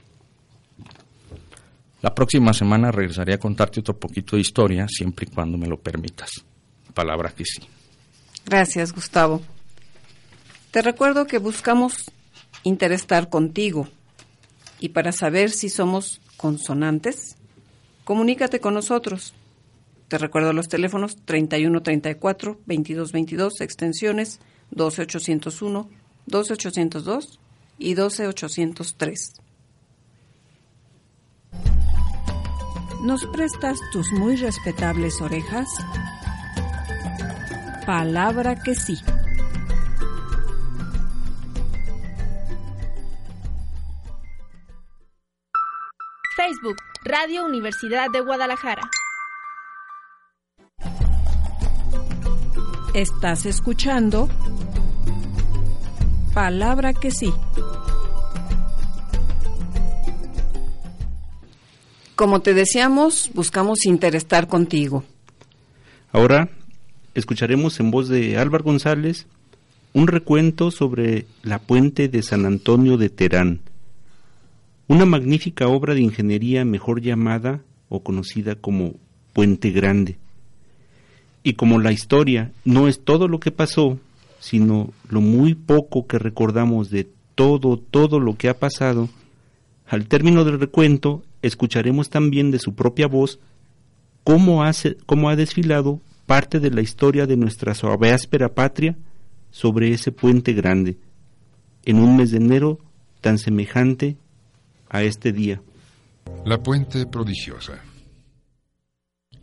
La 2.01 2.15
próxima 2.15 2.53
semana 2.53 2.91
regresaré 2.91 3.33
a 3.33 3.39
contarte 3.39 3.81
otro 3.81 3.97
poquito 3.99 4.37
de 4.37 4.41
historia, 4.41 4.87
siempre 4.87 5.27
y 5.29 5.33
cuando 5.33 5.57
me 5.57 5.67
lo 5.67 5.77
permitas. 5.77 6.31
Palabra 6.93 7.31
que 7.31 7.43
sí. 7.43 7.61
Gracias, 8.45 8.93
Gustavo. 8.93 9.41
Te 10.71 10.81
recuerdo 10.81 11.27
que 11.27 11.39
buscamos 11.39 12.09
interesar 12.63 13.27
contigo 13.29 13.89
y 14.79 14.89
para 14.89 15.11
saber 15.11 15.51
si 15.51 15.67
somos 15.67 16.21
consonantes, 16.37 17.35
comunícate 18.05 18.61
con 18.61 18.75
nosotros. 18.75 19.33
Te 20.15 20.19
recuerdo 20.19 20.53
los 20.53 20.69
teléfonos 20.69 21.17
3134 21.25 22.53
2222 22.65 23.59
extensiones 23.59 24.39
12801, 24.71 25.89
12802 26.25 27.39
y 27.77 27.95
12803. 27.95 29.33
¿Nos 33.03 33.25
prestas 33.25 33.77
tus 33.91 34.09
muy 34.13 34.37
respetables 34.37 35.19
orejas? 35.19 35.67
Palabra 37.85 38.55
que 38.55 38.73
sí. 38.73 38.95
Facebook, 46.37 46.77
Radio 47.03 47.45
Universidad 47.45 48.09
de 48.11 48.21
Guadalajara. 48.21 48.89
Estás 52.95 53.45
escuchando 53.45 54.29
Palabra 56.33 56.93
que 56.93 57.11
sí. 57.11 57.29
Como 62.15 62.39
te 62.39 62.53
decíamos, 62.53 63.31
buscamos 63.33 63.85
interesar 63.85 64.47
contigo. 64.47 65.03
Ahora 66.13 66.47
escucharemos 67.15 67.81
en 67.81 67.91
voz 67.91 68.07
de 68.07 68.37
Álvaro 68.37 68.63
González 68.63 69.27
un 69.91 70.07
recuento 70.07 70.71
sobre 70.71 71.25
la 71.43 71.59
puente 71.59 72.07
de 72.07 72.23
San 72.23 72.45
Antonio 72.45 72.95
de 72.95 73.09
Terán, 73.09 73.59
una 74.87 75.05
magnífica 75.05 75.67
obra 75.67 75.95
de 75.95 75.99
ingeniería 75.99 76.63
mejor 76.63 77.01
llamada 77.01 77.59
o 77.89 78.03
conocida 78.03 78.55
como 78.55 78.93
Puente 79.33 79.71
Grande. 79.71 80.17
Y 81.45 81.53
como 81.53 81.77
la 81.77 81.91
historia 81.91 82.51
no 82.63 82.87
es 82.87 83.03
todo 83.03 83.27
lo 83.27 83.39
que 83.39 83.51
pasó, 83.51 83.99
sino 84.39 84.91
lo 85.07 85.21
muy 85.21 85.53
poco 85.53 86.07
que 86.07 86.17
recordamos 86.17 86.89
de 86.89 87.07
todo, 87.35 87.77
todo 87.77 88.19
lo 88.19 88.35
que 88.35 88.49
ha 88.49 88.57
pasado, 88.57 89.09
al 89.87 90.07
término 90.07 90.43
del 90.43 90.59
recuento 90.59 91.23
escucharemos 91.43 92.09
también 92.09 92.49
de 92.49 92.57
su 92.57 92.73
propia 92.73 93.05
voz 93.05 93.39
cómo, 94.23 94.63
hace, 94.63 94.97
cómo 95.05 95.29
ha 95.29 95.35
desfilado 95.35 96.01
parte 96.25 96.59
de 96.59 96.71
la 96.71 96.81
historia 96.81 97.27
de 97.27 97.37
nuestra 97.37 97.75
suave 97.75 98.11
áspera 98.11 98.49
patria 98.49 98.95
sobre 99.51 99.91
ese 99.91 100.11
puente 100.11 100.51
grande, 100.53 100.97
en 101.85 101.99
un 101.99 102.17
mes 102.17 102.31
de 102.31 102.37
enero 102.37 102.79
tan 103.21 103.37
semejante 103.37 104.17
a 104.89 105.03
este 105.03 105.31
día. 105.31 105.61
La 106.43 106.57
puente 106.57 107.05
prodigiosa. 107.05 107.83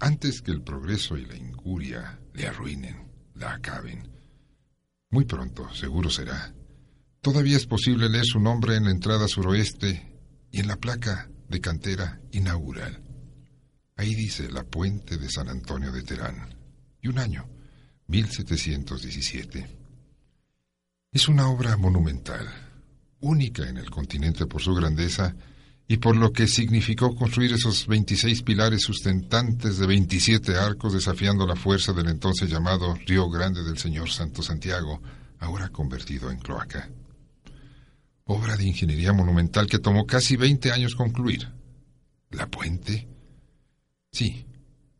Antes 0.02 0.42
que 0.42 0.50
el 0.50 0.62
progreso 0.62 1.16
y 1.16 1.24
la 1.26 1.36
incuria 1.36 2.18
le 2.34 2.48
arruinen, 2.48 3.08
la 3.36 3.54
acaben. 3.54 4.10
Muy 5.10 5.26
pronto, 5.26 5.72
seguro 5.72 6.10
será. 6.10 6.52
Todavía 7.20 7.56
es 7.56 7.66
posible 7.66 8.08
leer 8.08 8.24
su 8.24 8.40
nombre 8.40 8.74
en 8.74 8.86
la 8.86 8.90
entrada 8.90 9.28
suroeste 9.28 10.18
y 10.50 10.58
en 10.58 10.66
la 10.66 10.74
placa 10.74 11.30
de 11.48 11.60
cantera 11.60 12.20
inaugural. 12.32 13.00
Ahí 13.94 14.16
dice 14.16 14.50
la 14.50 14.64
puente 14.64 15.18
de 15.18 15.30
San 15.30 15.48
Antonio 15.48 15.92
de 15.92 16.02
Terán. 16.02 16.52
Y 17.00 17.06
un 17.06 17.20
año, 17.20 17.48
1717. 18.08 19.78
Es 21.12 21.28
una 21.28 21.48
obra 21.48 21.76
monumental, 21.76 22.48
única 23.20 23.68
en 23.68 23.76
el 23.76 23.88
continente 23.88 24.46
por 24.46 24.62
su 24.62 24.74
grandeza 24.74 25.36
y 25.88 25.98
por 25.98 26.16
lo 26.16 26.32
que 26.32 26.46
significó 26.46 27.14
construir 27.14 27.52
esos 27.52 27.86
26 27.86 28.42
pilares 28.42 28.82
sustentantes 28.82 29.78
de 29.78 29.86
27 29.86 30.56
arcos 30.56 30.94
desafiando 30.94 31.46
la 31.46 31.56
fuerza 31.56 31.92
del 31.92 32.08
entonces 32.08 32.48
llamado 32.50 32.94
Río 33.06 33.28
Grande 33.28 33.62
del 33.62 33.78
Señor 33.78 34.10
Santo 34.10 34.42
Santiago, 34.42 35.02
ahora 35.38 35.68
convertido 35.68 36.30
en 36.30 36.38
cloaca 36.38 36.88
obra 38.24 38.56
de 38.56 38.64
ingeniería 38.64 39.12
monumental 39.12 39.66
que 39.66 39.78
tomó 39.78 40.06
casi 40.06 40.36
20 40.36 40.72
años 40.72 40.94
concluir. 40.94 41.48
¿La 42.30 42.46
puente? 42.46 43.08
Sí, 44.10 44.46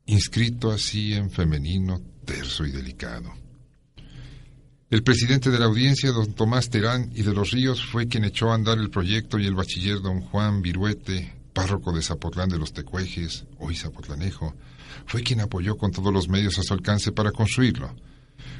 inscrito 0.07 0.71
así 0.71 1.15
en 1.15 1.31
femenino, 1.31 2.01
terso 2.25 2.65
y 2.65 2.71
delicado. 2.71 3.33
El 4.93 5.03
presidente 5.03 5.51
de 5.51 5.59
la 5.59 5.65
audiencia, 5.65 6.13
don 6.13 6.35
Tomás 6.35 6.69
Terán 6.69 7.11
y 7.15 7.23
de 7.23 7.33
los 7.33 7.53
Ríos, 7.53 7.83
fue 7.83 8.09
quien 8.09 8.27
echó 8.27 8.51
a 8.51 8.55
andar 8.57 8.77
el 8.77 8.91
proyecto 8.91 9.39
y 9.39 9.47
el 9.47 9.55
bachiller 9.55 10.03
don 10.03 10.21
Juan 10.21 10.61
Viruete, 10.61 11.33
párroco 11.55 11.95
de 11.95 12.03
Zapotlán 12.03 12.51
de 12.51 12.59
los 12.59 12.75
Tecuejes, 12.75 13.47
hoy 13.59 13.75
Zapotlanejo, 13.75 14.55
fue 15.07 15.23
quien 15.23 15.41
apoyó 15.41 15.79
con 15.79 15.93
todos 15.93 16.13
los 16.13 16.29
medios 16.29 16.59
a 16.59 16.63
su 16.63 16.75
alcance 16.75 17.11
para 17.11 17.33
construirlo. 17.33 17.97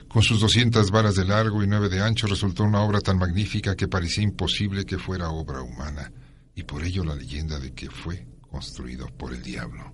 Con 0.09 0.23
sus 0.23 0.41
200 0.41 0.91
varas 0.91 1.17
de 1.17 1.27
largo 1.27 1.63
y 1.63 1.67
nueve 1.67 1.91
de 1.91 2.01
ancho 2.01 2.27
resultó 2.27 2.65
una 2.65 2.81
obra 2.81 3.03
tan 3.03 3.19
magnífica 3.19 3.77
que 3.77 3.89
parecía 3.89 4.25
imposible 4.25 4.87
que 4.87 4.97
fuera 4.97 5.29
obra 5.29 5.61
humana, 5.61 6.11
y 6.55 6.63
por 6.63 6.83
ello 6.83 7.05
la 7.05 7.15
leyenda 7.15 7.59
de 7.59 7.75
que 7.75 7.91
fue 7.91 8.27
construido 8.41 9.07
por 9.19 9.35
el 9.35 9.43
diablo. 9.43 9.93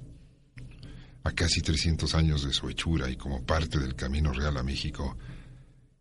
A 1.24 1.32
casi 1.32 1.62
300 1.62 2.14
años 2.14 2.44
de 2.44 2.52
su 2.52 2.68
hechura 2.68 3.10
y 3.10 3.16
como 3.16 3.44
parte 3.44 3.80
del 3.80 3.96
camino 3.96 4.32
real 4.32 4.56
a 4.56 4.62
México, 4.62 5.16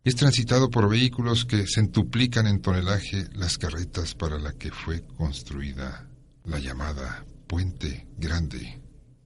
es 0.04 0.16
transitado 0.16 0.70
por 0.70 0.88
vehículos 0.88 1.44
que 1.44 1.66
centuplican 1.66 2.46
en 2.46 2.60
tonelaje 2.60 3.26
las 3.34 3.58
carretas 3.58 4.14
para 4.14 4.38
la 4.38 4.52
que 4.52 4.70
fue 4.70 5.04
construida 5.16 6.08
la 6.44 6.58
llamada 6.58 7.24
Puente 7.46 8.06
Grande, 8.16 8.80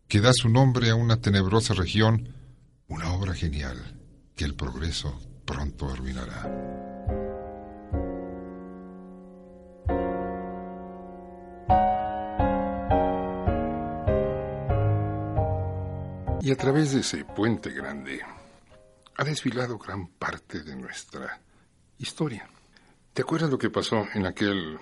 que 0.08 0.20
da 0.20 0.32
su 0.32 0.48
nombre 0.48 0.90
a 0.90 0.94
una 0.94 1.18
tenebrosa 1.18 1.74
región, 1.74 2.28
una 2.88 3.12
obra 3.12 3.34
genial 3.34 4.00
que 4.34 4.44
el 4.44 4.54
progreso 4.54 5.20
pronto 5.44 5.90
arruinará. 5.90 6.50
Y 16.40 16.50
a 16.50 16.56
través 16.56 16.92
de 16.92 17.00
ese 17.00 17.24
puente 17.24 17.70
grande 17.70 18.20
ha 19.16 19.24
desfilado 19.24 19.78
gran 19.78 20.06
parte 20.08 20.62
de 20.62 20.74
nuestra 20.76 21.40
historia. 21.98 22.48
¿Te 23.12 23.22
acuerdas 23.22 23.50
lo 23.50 23.58
que 23.58 23.70
pasó 23.70 24.06
en 24.14 24.26
aquel 24.26 24.78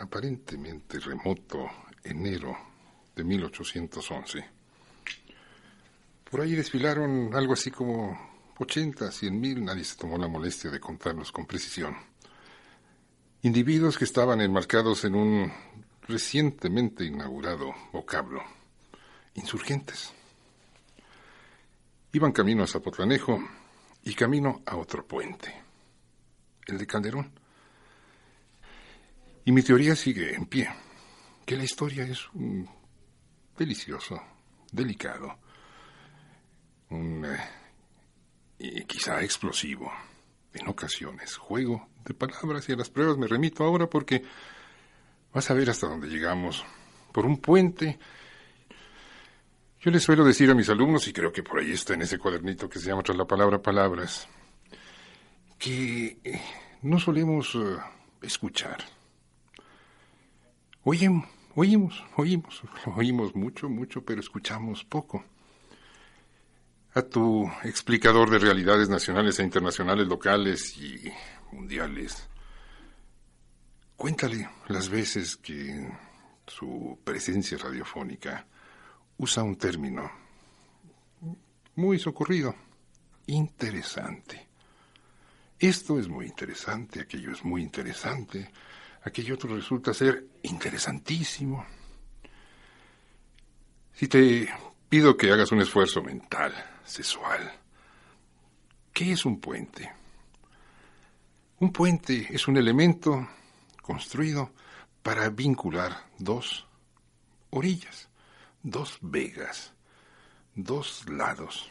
aparentemente 0.00 1.00
remoto 1.00 1.68
enero 2.04 2.56
de 3.14 3.24
1811? 3.24 4.44
Por 6.30 6.40
ahí 6.40 6.54
desfilaron 6.54 7.34
algo 7.34 7.54
así 7.54 7.70
como 7.70 8.16
80, 8.58 9.10
100 9.10 9.40
mil, 9.40 9.64
nadie 9.64 9.84
se 9.84 9.96
tomó 9.96 10.16
la 10.18 10.28
molestia 10.28 10.70
de 10.70 10.80
contarlos 10.80 11.32
con 11.32 11.46
precisión. 11.46 11.96
Individuos 13.42 13.98
que 13.98 14.04
estaban 14.04 14.40
enmarcados 14.40 15.04
en 15.04 15.16
un 15.16 15.52
recientemente 16.06 17.04
inaugurado 17.04 17.74
vocablo, 17.92 18.42
insurgentes. 19.34 20.12
Iban 22.12 22.32
camino 22.32 22.62
a 22.62 22.66
Zapotlanejo 22.66 23.42
y 24.04 24.14
camino 24.14 24.62
a 24.66 24.76
otro 24.76 25.06
puente, 25.06 25.54
el 26.66 26.78
de 26.78 26.86
Calderón. 26.86 27.32
Y 29.44 29.52
mi 29.52 29.62
teoría 29.62 29.96
sigue 29.96 30.34
en 30.34 30.46
pie, 30.46 30.68
que 31.44 31.56
la 31.56 31.64
historia 31.64 32.04
es 32.04 32.28
un 32.34 32.68
delicioso, 33.56 34.20
delicado, 34.72 35.38
un 36.90 37.26
eh, 38.58 38.84
quizá 38.86 39.22
explosivo, 39.22 39.90
en 40.52 40.68
ocasiones, 40.68 41.36
juego 41.36 41.88
de 42.04 42.14
palabras 42.14 42.68
y 42.68 42.72
a 42.72 42.76
las 42.76 42.90
pruebas 42.90 43.18
me 43.18 43.26
remito 43.26 43.64
ahora 43.64 43.88
porque 43.88 44.22
vas 45.32 45.50
a 45.50 45.54
ver 45.54 45.70
hasta 45.70 45.88
dónde 45.88 46.08
llegamos, 46.08 46.64
por 47.12 47.26
un 47.26 47.38
puente 47.38 47.98
yo 49.84 49.90
les 49.90 50.02
suelo 50.02 50.24
decir 50.24 50.50
a 50.50 50.54
mis 50.54 50.70
alumnos, 50.70 51.06
y 51.08 51.12
creo 51.12 51.30
que 51.30 51.42
por 51.42 51.60
ahí 51.60 51.72
está 51.72 51.92
en 51.92 52.00
ese 52.00 52.18
cuadernito 52.18 52.70
que 52.70 52.78
se 52.78 52.88
llama 52.88 53.02
tras 53.02 53.18
la 53.18 53.26
palabra 53.26 53.60
palabras, 53.60 54.26
que 55.58 56.16
eh, 56.24 56.40
no 56.80 56.98
solemos 56.98 57.54
eh, 57.54 57.76
escuchar. 58.22 58.82
Oímos, 60.84 61.28
oímos, 61.54 62.02
oímos, 62.16 62.62
oímos 62.96 63.36
mucho, 63.36 63.68
mucho, 63.68 64.02
pero 64.02 64.20
escuchamos 64.20 64.84
poco. 64.84 65.22
A 66.94 67.02
tu 67.02 67.46
explicador 67.64 68.30
de 68.30 68.38
realidades 68.38 68.88
nacionales 68.88 69.38
e 69.38 69.42
internacionales, 69.42 70.06
locales 70.06 70.78
y 70.78 71.12
mundiales, 71.52 72.26
cuéntale 73.96 74.48
las 74.68 74.88
veces 74.88 75.36
que 75.36 75.92
su 76.46 76.98
presencia 77.04 77.58
radiofónica 77.58 78.46
usa 79.18 79.42
un 79.42 79.56
término 79.56 80.10
muy 81.76 81.98
socorrido, 81.98 82.54
interesante. 83.26 84.48
Esto 85.58 85.98
es 85.98 86.08
muy 86.08 86.26
interesante, 86.26 87.00
aquello 87.00 87.32
es 87.32 87.44
muy 87.44 87.62
interesante, 87.62 88.50
aquello 89.02 89.34
otro 89.34 89.54
resulta 89.54 89.94
ser 89.94 90.26
interesantísimo. 90.42 91.64
Si 93.92 94.08
te 94.08 94.48
pido 94.88 95.16
que 95.16 95.30
hagas 95.30 95.52
un 95.52 95.60
esfuerzo 95.60 96.02
mental, 96.02 96.52
sexual, 96.84 97.52
¿qué 98.92 99.12
es 99.12 99.24
un 99.24 99.40
puente? 99.40 99.90
Un 101.60 101.72
puente 101.72 102.26
es 102.30 102.48
un 102.48 102.56
elemento 102.56 103.28
construido 103.80 104.52
para 105.02 105.28
vincular 105.30 106.08
dos 106.18 106.66
orillas 107.50 108.08
dos 108.64 108.98
vegas, 109.02 109.72
dos 110.56 111.08
lados. 111.08 111.70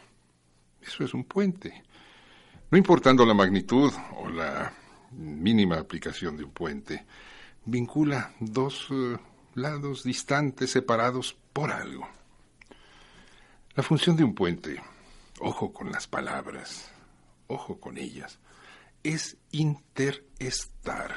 Eso 0.80 1.04
es 1.04 1.12
un 1.12 1.24
puente. 1.24 1.82
No 2.70 2.78
importando 2.78 3.26
la 3.26 3.34
magnitud 3.34 3.92
o 4.16 4.30
la 4.30 4.72
mínima 5.10 5.78
aplicación 5.78 6.36
de 6.36 6.44
un 6.44 6.52
puente, 6.52 7.04
vincula 7.66 8.32
dos 8.40 8.88
eh, 8.90 9.18
lados 9.54 10.02
distantes, 10.04 10.70
separados 10.70 11.36
por 11.52 11.70
algo. 11.70 12.08
La 13.74 13.82
función 13.82 14.16
de 14.16 14.24
un 14.24 14.34
puente, 14.34 14.80
ojo 15.40 15.72
con 15.72 15.90
las 15.90 16.06
palabras, 16.06 16.90
ojo 17.48 17.80
con 17.80 17.98
ellas, 17.98 18.38
es 19.02 19.36
interestar. 19.50 21.16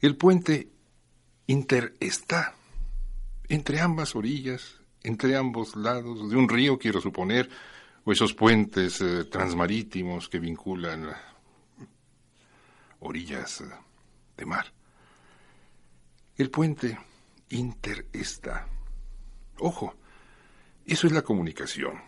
El 0.00 0.16
puente 0.16 0.70
interestá 1.46 2.54
entre 3.52 3.80
ambas 3.80 4.16
orillas, 4.16 4.80
entre 5.02 5.36
ambos 5.36 5.76
lados 5.76 6.30
de 6.30 6.36
un 6.36 6.48
río, 6.48 6.78
quiero 6.78 7.02
suponer, 7.02 7.50
o 8.02 8.10
esos 8.10 8.32
puentes 8.32 8.98
eh, 9.02 9.26
transmarítimos 9.26 10.30
que 10.30 10.38
vinculan 10.38 11.10
orillas 13.00 13.60
eh, 13.60 13.64
de 14.38 14.46
mar. 14.46 14.72
El 16.34 16.48
puente 16.48 16.98
interesta. 17.50 18.66
Ojo, 19.58 19.96
eso 20.86 21.06
es 21.06 21.12
la 21.12 21.20
comunicación. 21.20 22.00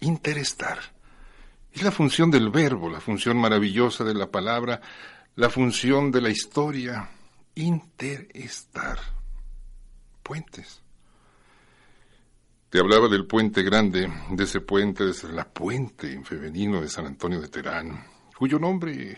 Interestar. 0.00 0.80
Es 1.72 1.82
la 1.82 1.92
función 1.92 2.30
del 2.30 2.50
verbo, 2.50 2.90
la 2.90 3.00
función 3.00 3.38
maravillosa 3.38 4.04
de 4.04 4.12
la 4.12 4.30
palabra, 4.30 4.82
la 5.34 5.48
función 5.48 6.10
de 6.10 6.20
la 6.20 6.28
historia. 6.28 7.08
Interestar 7.54 9.17
puentes. 10.28 10.82
Te 12.68 12.78
hablaba 12.78 13.08
del 13.08 13.24
puente 13.24 13.62
grande, 13.62 14.12
de 14.30 14.44
ese 14.44 14.60
puente, 14.60 15.04
de 15.04 15.32
la 15.32 15.48
puente 15.48 16.12
en 16.12 16.22
femenino 16.22 16.82
de 16.82 16.88
San 16.90 17.06
Antonio 17.06 17.40
de 17.40 17.48
Terán, 17.48 18.04
cuyo 18.36 18.58
nombre, 18.58 19.16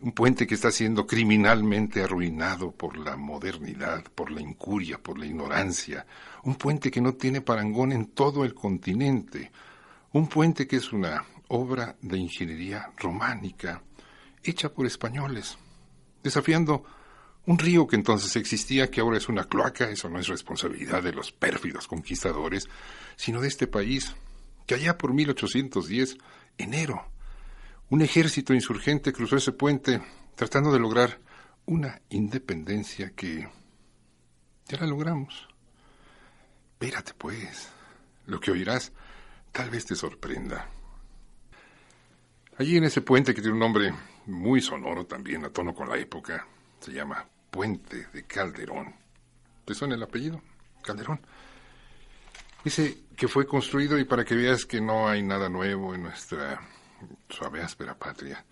un 0.00 0.12
puente 0.12 0.46
que 0.46 0.54
está 0.54 0.70
siendo 0.70 1.06
criminalmente 1.06 2.02
arruinado 2.02 2.72
por 2.72 2.98
la 2.98 3.16
modernidad, 3.16 4.04
por 4.14 4.30
la 4.30 4.42
incuria, 4.42 4.98
por 4.98 5.18
la 5.18 5.24
ignorancia, 5.24 6.04
un 6.42 6.56
puente 6.56 6.90
que 6.90 7.00
no 7.00 7.14
tiene 7.14 7.40
parangón 7.40 7.92
en 7.92 8.08
todo 8.08 8.44
el 8.44 8.52
continente, 8.52 9.50
un 10.12 10.28
puente 10.28 10.66
que 10.66 10.76
es 10.76 10.92
una 10.92 11.24
obra 11.48 11.96
de 12.02 12.18
ingeniería 12.18 12.92
románica, 12.98 13.82
hecha 14.44 14.68
por 14.74 14.84
españoles, 14.84 15.56
desafiando 16.22 16.84
un 17.48 17.58
río 17.58 17.86
que 17.86 17.96
entonces 17.96 18.36
existía, 18.36 18.90
que 18.90 19.00
ahora 19.00 19.16
es 19.16 19.30
una 19.30 19.44
cloaca, 19.44 19.88
eso 19.88 20.10
no 20.10 20.18
es 20.18 20.28
responsabilidad 20.28 21.02
de 21.02 21.14
los 21.14 21.32
pérfidos 21.32 21.88
conquistadores, 21.88 22.68
sino 23.16 23.40
de 23.40 23.48
este 23.48 23.66
país, 23.66 24.14
que 24.66 24.74
allá 24.74 24.98
por 24.98 25.14
1810, 25.14 26.18
enero, 26.58 27.10
un 27.88 28.02
ejército 28.02 28.52
insurgente 28.52 29.14
cruzó 29.14 29.36
ese 29.36 29.52
puente 29.52 30.02
tratando 30.34 30.70
de 30.74 30.78
lograr 30.78 31.20
una 31.64 32.02
independencia 32.10 33.14
que 33.16 33.48
ya 34.66 34.78
la 34.78 34.86
logramos. 34.86 35.48
Espérate 36.72 37.14
pues, 37.16 37.70
lo 38.26 38.40
que 38.40 38.50
oirás 38.50 38.92
tal 39.52 39.70
vez 39.70 39.86
te 39.86 39.94
sorprenda. 39.94 40.68
Allí 42.58 42.76
en 42.76 42.84
ese 42.84 43.00
puente 43.00 43.34
que 43.34 43.40
tiene 43.40 43.54
un 43.54 43.60
nombre 43.60 43.94
muy 44.26 44.60
sonoro 44.60 45.06
también, 45.06 45.46
a 45.46 45.48
tono 45.48 45.74
con 45.74 45.88
la 45.88 45.96
época, 45.96 46.46
se 46.78 46.92
llama 46.92 47.26
Puente 47.50 48.06
de 48.12 48.24
Calderón. 48.24 48.94
¿Te 49.64 49.74
suena 49.74 49.94
el 49.94 50.02
apellido? 50.02 50.40
Calderón. 50.82 51.20
Dice 52.64 53.04
que 53.16 53.28
fue 53.28 53.46
construido 53.46 53.98
y 53.98 54.04
para 54.04 54.24
que 54.24 54.34
veas 54.34 54.64
que 54.64 54.80
no 54.80 55.08
hay 55.08 55.22
nada 55.22 55.48
nuevo 55.48 55.94
en 55.94 56.02
nuestra 56.02 56.60
suave 57.28 57.62
áspera 57.62 57.96
patria. 57.96 58.44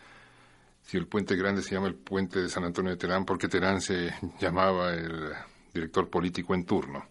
Si 0.82 0.96
el 0.96 1.06
puente 1.06 1.34
grande 1.36 1.62
se 1.62 1.74
llama 1.74 1.88
el 1.88 1.96
puente 1.96 2.40
de 2.40 2.48
San 2.48 2.64
Antonio 2.64 2.92
de 2.92 2.96
Terán, 2.96 3.24
porque 3.24 3.48
Terán 3.48 3.80
se 3.80 4.14
llamaba 4.38 4.94
el 4.94 5.32
director 5.74 6.08
político 6.08 6.54
en 6.54 6.64
turno. 6.64 7.04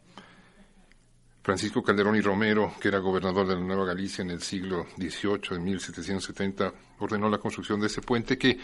Francisco 1.43 1.83
Calderón 1.83 2.15
y 2.15 2.21
Romero, 2.21 2.73
que 2.81 2.87
era 2.87 2.97
gobernador 2.97 3.45
de 3.45 3.53
la 3.53 3.61
Nueva 3.61 3.85
Galicia 3.85 4.23
en 4.23 4.31
el 4.31 4.41
siglo 4.41 4.87
XVIII, 4.97 5.49
de 5.51 5.59
1770, 5.59 6.73
ordenó 6.99 7.29
la 7.29 7.37
construcción 7.37 7.79
de 7.79 7.85
ese 7.85 8.01
puente 8.01 8.35
que 8.35 8.57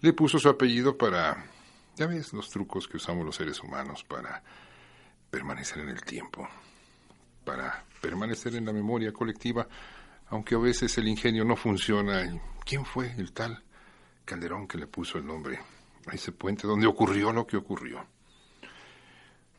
le 0.00 0.12
puso 0.14 0.38
su 0.38 0.48
apellido 0.48 0.96
para, 0.96 1.44
ya 1.96 2.06
ves, 2.06 2.32
los 2.34 2.50
trucos 2.50 2.86
que 2.86 2.98
usamos 2.98 3.24
los 3.24 3.36
seres 3.36 3.62
humanos 3.62 4.04
para 4.04 4.42
permanecer 5.30 5.78
en 5.78 5.88
el 5.88 6.02
tiempo, 6.02 6.46
para 7.44 7.84
permanecer 8.02 8.54
en 8.54 8.66
la 8.66 8.72
memoria 8.72 9.12
colectiva, 9.12 9.66
aunque 10.28 10.54
a 10.54 10.58
veces 10.58 10.96
el 10.98 11.08
ingenio 11.08 11.44
no 11.44 11.56
funciona. 11.56 12.38
¿Quién 12.64 12.84
fue 12.84 13.12
el 13.16 13.32
tal 13.32 13.62
Calderón 14.24 14.68
que 14.68 14.76
le 14.76 14.86
puso 14.86 15.18
el 15.18 15.26
nombre 15.26 15.58
a 16.06 16.14
ese 16.14 16.32
puente 16.32 16.66
donde 16.66 16.86
ocurrió 16.86 17.32
lo 17.32 17.46
que 17.46 17.56
ocurrió? 17.56 18.04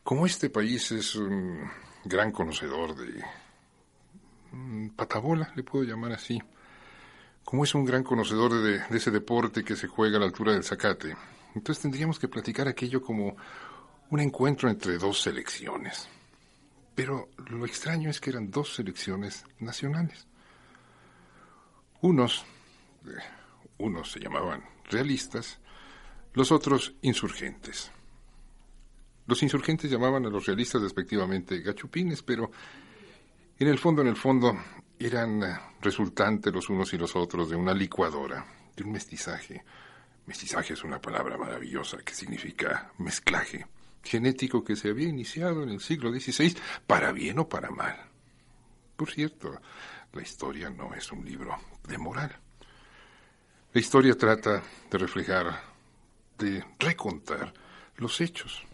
Como 0.04 0.24
este 0.24 0.48
país 0.48 0.92
es 0.92 1.16
un 1.16 1.68
gran 2.04 2.30
conocedor 2.30 2.94
de 2.94 3.22
patabola, 4.94 5.52
le 5.56 5.64
puedo 5.64 5.84
llamar 5.84 6.12
así, 6.12 6.40
como 7.44 7.64
es 7.64 7.74
un 7.74 7.84
gran 7.84 8.04
conocedor 8.04 8.62
de, 8.62 8.78
de, 8.78 8.96
ese 8.96 9.10
deporte 9.10 9.64
que 9.64 9.76
se 9.76 9.88
juega 9.88 10.16
a 10.16 10.20
la 10.20 10.26
altura 10.26 10.52
del 10.52 10.64
zacate, 10.64 11.16
entonces 11.58 11.82
tendríamos 11.82 12.18
que 12.18 12.28
platicar 12.28 12.68
aquello 12.68 13.02
como 13.02 13.36
un 14.10 14.20
encuentro 14.20 14.70
entre 14.70 14.96
dos 14.96 15.20
selecciones. 15.20 16.08
Pero 16.94 17.28
lo 17.50 17.64
extraño 17.66 18.10
es 18.10 18.20
que 18.20 18.30
eran 18.30 18.50
dos 18.50 18.74
selecciones 18.74 19.44
nacionales. 19.58 20.26
Unos, 22.00 22.44
eh, 23.06 23.10
unos 23.78 24.10
se 24.12 24.20
llamaban 24.20 24.64
realistas, 24.90 25.58
los 26.34 26.52
otros 26.52 26.94
insurgentes. 27.02 27.90
Los 29.26 29.42
insurgentes 29.42 29.90
llamaban 29.90 30.24
a 30.24 30.30
los 30.30 30.46
realistas 30.46 30.80
respectivamente 30.80 31.60
gachupines, 31.60 32.22
pero 32.22 32.50
en 33.58 33.68
el 33.68 33.78
fondo, 33.78 34.02
en 34.02 34.08
el 34.08 34.16
fondo, 34.16 34.56
eran 34.98 35.42
eh, 35.42 35.58
resultantes 35.80 36.52
los 36.52 36.70
unos 36.70 36.92
y 36.92 36.98
los 36.98 37.14
otros 37.14 37.50
de 37.50 37.56
una 37.56 37.74
licuadora, 37.74 38.46
de 38.76 38.84
un 38.84 38.92
mestizaje. 38.92 39.64
Mestizaje 40.28 40.74
es 40.74 40.84
una 40.84 41.00
palabra 41.00 41.38
maravillosa 41.38 41.96
que 42.04 42.14
significa 42.14 42.92
mezclaje 42.98 43.66
genético 44.02 44.62
que 44.62 44.76
se 44.76 44.90
había 44.90 45.08
iniciado 45.08 45.62
en 45.62 45.70
el 45.70 45.80
siglo 45.80 46.12
XVI, 46.12 46.54
para 46.86 47.12
bien 47.12 47.38
o 47.38 47.48
para 47.48 47.70
mal. 47.70 47.96
Por 48.94 49.10
cierto, 49.10 49.58
la 50.12 50.20
historia 50.20 50.68
no 50.68 50.92
es 50.92 51.10
un 51.12 51.24
libro 51.24 51.56
de 51.88 51.96
moral. 51.96 52.36
La 53.72 53.80
historia 53.80 54.18
trata 54.18 54.62
de 54.90 54.98
reflejar, 54.98 55.62
de 56.36 56.62
recontar 56.78 57.54
los 57.96 58.20
hechos, 58.20 58.64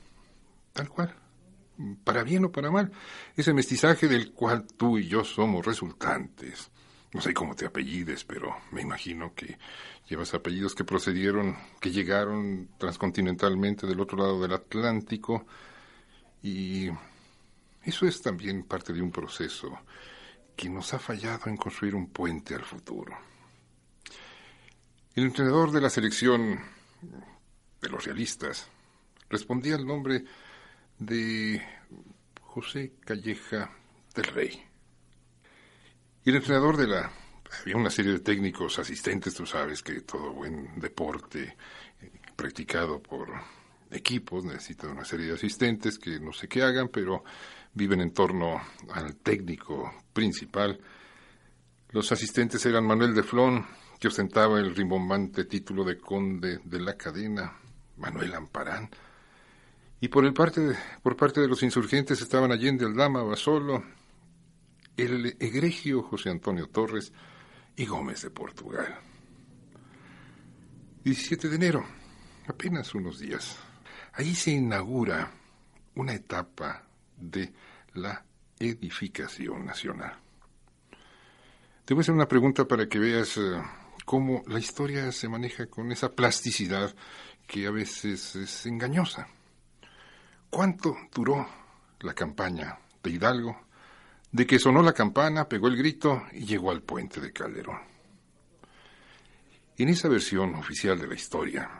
tal 0.73 0.89
cual, 0.89 1.15
para 2.03 2.25
bien 2.25 2.47
o 2.47 2.51
para 2.51 2.73
mal. 2.73 2.91
Ese 3.37 3.55
mestizaje 3.55 4.09
del 4.09 4.33
cual 4.33 4.67
tú 4.77 4.99
y 4.99 5.07
yo 5.07 5.23
somos 5.23 5.65
resultantes. 5.65 6.73
No 7.15 7.21
sé 7.21 7.33
cómo 7.33 7.55
te 7.55 7.65
apellides, 7.65 8.25
pero 8.25 8.57
me 8.73 8.83
imagino 8.83 9.35
que 9.37 9.57
llevas 10.09 10.35
apellidos 10.35 10.75
que 10.75 10.83
procedieron, 10.83 11.57
que 11.81 11.93
llegaron 11.93 12.71
transcontinentalmente 12.77 13.87
del 13.87 14.01
otro 14.01 14.19
lado 14.19 14.43
del 14.43 14.53
Atlántico. 14.53 15.47
Y 16.43 16.89
eso 17.85 18.07
es 18.07 18.21
también 18.21 18.65
parte 18.65 18.93
de 18.93 19.01
un 19.01 19.13
proceso 19.13 19.79
que 20.57 20.69
nos 20.69 20.93
ha 20.93 20.99
fallado 20.99 21.49
en 21.49 21.57
construir 21.57 21.95
un 21.95 22.09
puente 22.09 22.57
al 22.57 22.65
futuro. 22.65 23.17
El 25.15 25.27
entrenador 25.27 25.71
de 25.71 25.81
la 25.81 25.91
selección 25.91 26.59
de 27.81 27.89
los 27.91 28.05
realistas 28.05 28.67
respondía 29.31 29.77
al 29.77 29.87
nombre 29.87 30.25
de 30.99 31.63
José 32.41 32.95
Calleja 33.05 33.71
del 34.17 34.25
Rey. 34.25 34.74
Y 36.25 36.31
el 36.31 36.37
entrenador 36.37 36.77
de 36.77 36.87
la... 36.87 37.11
Había 37.61 37.77
una 37.77 37.91
serie 37.91 38.13
de 38.13 38.21
técnicos 38.21 38.79
asistentes, 38.79 39.35
tú 39.35 39.47
sabes 39.47 39.83
que 39.83 40.01
todo 40.01 40.33
buen 40.33 40.81
deporte 40.81 41.57
eh, 42.01 42.11
practicado 42.35 43.01
por 43.01 43.29
equipos 43.91 44.43
necesita 44.45 44.89
una 44.89 45.05
serie 45.05 45.27
de 45.27 45.35
asistentes 45.35 45.99
que 45.99 46.19
no 46.19 46.33
sé 46.33 46.49
qué 46.49 46.63
hagan, 46.63 46.89
pero 46.89 47.23
viven 47.75 48.01
en 48.01 48.13
torno 48.13 48.61
al 48.93 49.17
técnico 49.17 49.93
principal. 50.13 50.81
Los 51.91 52.11
asistentes 52.11 52.65
eran 52.67 52.87
Manuel 52.87 53.15
de 53.15 53.23
Flon, 53.23 53.65
que 54.01 54.09
ostentaba 54.09 54.59
el 54.59 54.75
rimbombante 54.75 55.45
título 55.45 55.85
de 55.85 55.99
conde 55.99 56.59
de 56.65 56.81
la 56.81 56.97
cadena, 56.97 57.57
Manuel 57.99 58.35
Amparán, 58.35 58.91
y 60.01 60.09
por, 60.09 60.25
el 60.25 60.33
parte 60.33 60.61
de, 60.61 60.77
por 61.03 61.17
parte 61.17 61.41
de 61.41 61.49
los 61.49 61.63
insurgentes 61.63 62.21
estaban 62.21 62.51
Allende 62.51 62.85
Aldama, 62.85 63.23
Basolo, 63.23 63.85
el 64.97 65.37
egregio 65.41 66.03
José 66.03 66.31
Antonio 66.31 66.69
Torres 66.69 67.13
y 67.77 67.87
Gómez 67.87 68.23
de 68.23 68.31
Portugal. 68.31 68.99
17 71.03 71.49
de 71.49 71.57
enero, 71.57 71.85
apenas 72.47 72.95
unos 72.95 73.19
días. 73.19 73.59
Ahí 74.15 74.35
se 74.35 74.53
inaugura 74.53 75.31
una 75.97 76.15
etapa 76.15 76.85
de 77.17 77.53
la 77.95 78.25
edificación 78.59 79.67
nacional. 79.67 80.19
Te 81.85 81.93
voy 81.93 82.01
a 82.01 82.03
hacer 82.03 82.15
una 82.15 82.29
pregunta 82.29 82.65
para 82.65 82.89
que 82.89 82.99
veas 82.99 83.37
eh, 83.37 83.61
cómo 84.05 84.43
la 84.47 84.59
historia 84.59 85.13
se 85.13 85.29
maneja 85.29 85.67
con 85.67 85.93
esa 85.93 86.11
plasticidad 86.13 86.95
que 87.47 87.67
a 87.67 87.71
veces 87.71 88.37
es 88.37 88.67
engañosa. 88.67 89.29
¿Cuánto 90.49 90.97
duró 91.13 91.47
la 92.01 92.15
campaña 92.15 92.79
de 93.03 93.11
Hidalgo? 93.11 93.61
De 94.35 94.49
que 94.49 94.59
sonó 94.59 94.83
la 94.83 94.93
campana, 94.93 95.49
pegó 95.49 95.69
el 95.69 95.77
grito 95.77 96.25
y 96.33 96.45
llegó 96.45 96.73
al 96.73 96.83
puente 96.83 97.21
de 97.21 97.33
Calderón. 97.33 97.79
En 99.79 99.89
esa 99.89 100.09
versión 100.09 100.57
oficial 100.57 100.99
de 100.99 101.07
la 101.07 101.15
historia, 101.15 101.71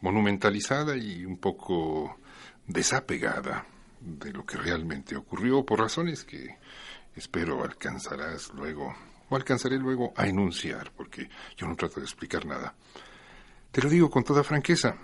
monumentalizada 0.00 0.96
y 0.96 1.26
un 1.26 1.36
poco 1.36 2.18
desapegada 2.66 3.66
de 4.00 4.32
lo 4.32 4.46
que 4.46 4.56
realmente 4.56 5.16
ocurrió, 5.16 5.66
por 5.66 5.80
razones 5.80 6.24
que 6.24 6.56
espero 7.14 7.62
alcanzarás 7.62 8.54
luego, 8.54 8.96
o 9.28 9.36
alcanzaré 9.36 9.76
luego 9.76 10.14
a 10.16 10.26
enunciar, 10.26 10.92
porque 10.96 11.28
yo 11.58 11.66
no 11.66 11.76
trato 11.76 12.00
de 12.00 12.06
explicar 12.06 12.46
nada. 12.46 12.74
Te 13.70 13.82
lo 13.82 13.90
digo 13.90 14.08
con 14.08 14.24
toda 14.24 14.42
franqueza. 14.42 14.96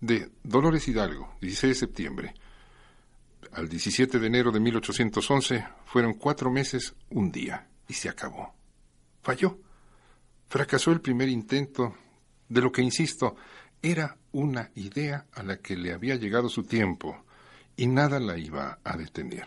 De 0.00 0.28
Dolores 0.42 0.88
Hidalgo, 0.88 1.36
16 1.40 1.70
de 1.70 1.78
septiembre, 1.78 2.34
al 3.52 3.68
17 3.68 4.18
de 4.18 4.26
enero 4.26 4.52
de 4.52 4.60
1811, 4.60 5.66
fueron 5.84 6.14
cuatro 6.14 6.50
meses, 6.50 6.94
un 7.10 7.30
día, 7.30 7.68
y 7.88 7.94
se 7.94 8.08
acabó. 8.08 8.54
Falló. 9.22 9.58
Fracasó 10.48 10.92
el 10.92 11.00
primer 11.00 11.28
intento 11.28 11.96
de 12.48 12.60
lo 12.60 12.70
que, 12.70 12.82
insisto, 12.82 13.36
era 13.80 14.16
una 14.32 14.70
idea 14.74 15.26
a 15.32 15.42
la 15.42 15.58
que 15.58 15.76
le 15.76 15.92
había 15.92 16.16
llegado 16.16 16.48
su 16.48 16.64
tiempo 16.64 17.24
y 17.76 17.86
nada 17.86 18.20
la 18.20 18.38
iba 18.38 18.78
a 18.84 18.96
detener. 18.96 19.46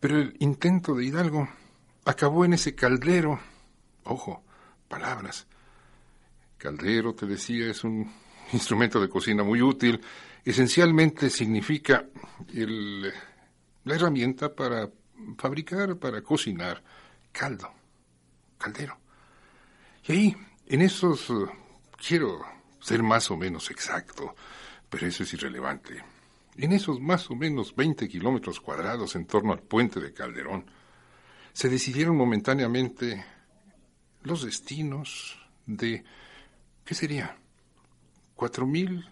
Pero 0.00 0.18
el 0.18 0.36
intento 0.40 0.94
de 0.94 1.04
Hidalgo 1.04 1.48
acabó 2.04 2.44
en 2.44 2.52
ese 2.54 2.74
caldero. 2.74 3.40
Ojo, 4.04 4.42
palabras. 4.88 5.46
Caldero, 6.56 7.14
te 7.14 7.26
decía, 7.26 7.70
es 7.70 7.84
un 7.84 8.10
instrumento 8.52 9.00
de 9.00 9.08
cocina 9.08 9.42
muy 9.42 9.62
útil. 9.62 10.00
Esencialmente 10.44 11.30
significa 11.30 12.06
la 12.54 13.94
herramienta 13.94 14.54
para 14.54 14.88
fabricar, 15.36 15.96
para 15.96 16.22
cocinar 16.22 16.82
caldo, 17.32 17.70
caldero. 18.56 18.98
Y 20.06 20.12
ahí, 20.12 20.36
en 20.66 20.82
esos, 20.82 21.32
quiero 21.96 22.40
ser 22.80 23.02
más 23.02 23.30
o 23.30 23.36
menos 23.36 23.70
exacto, 23.70 24.34
pero 24.88 25.06
eso 25.06 25.22
es 25.22 25.32
irrelevante. 25.34 26.02
En 26.56 26.72
esos 26.72 27.00
más 27.00 27.30
o 27.30 27.36
menos 27.36 27.74
20 27.76 28.08
kilómetros 28.08 28.60
cuadrados 28.60 29.14
en 29.16 29.26
torno 29.26 29.52
al 29.52 29.60
puente 29.60 30.00
de 30.00 30.12
Calderón, 30.12 30.64
se 31.52 31.68
decidieron 31.68 32.16
momentáneamente 32.16 33.24
los 34.22 34.44
destinos 34.44 35.38
de, 35.66 36.04
¿qué 36.84 36.94
sería? 36.94 37.36
¿Cuatro 38.34 38.66
mil 38.66 39.08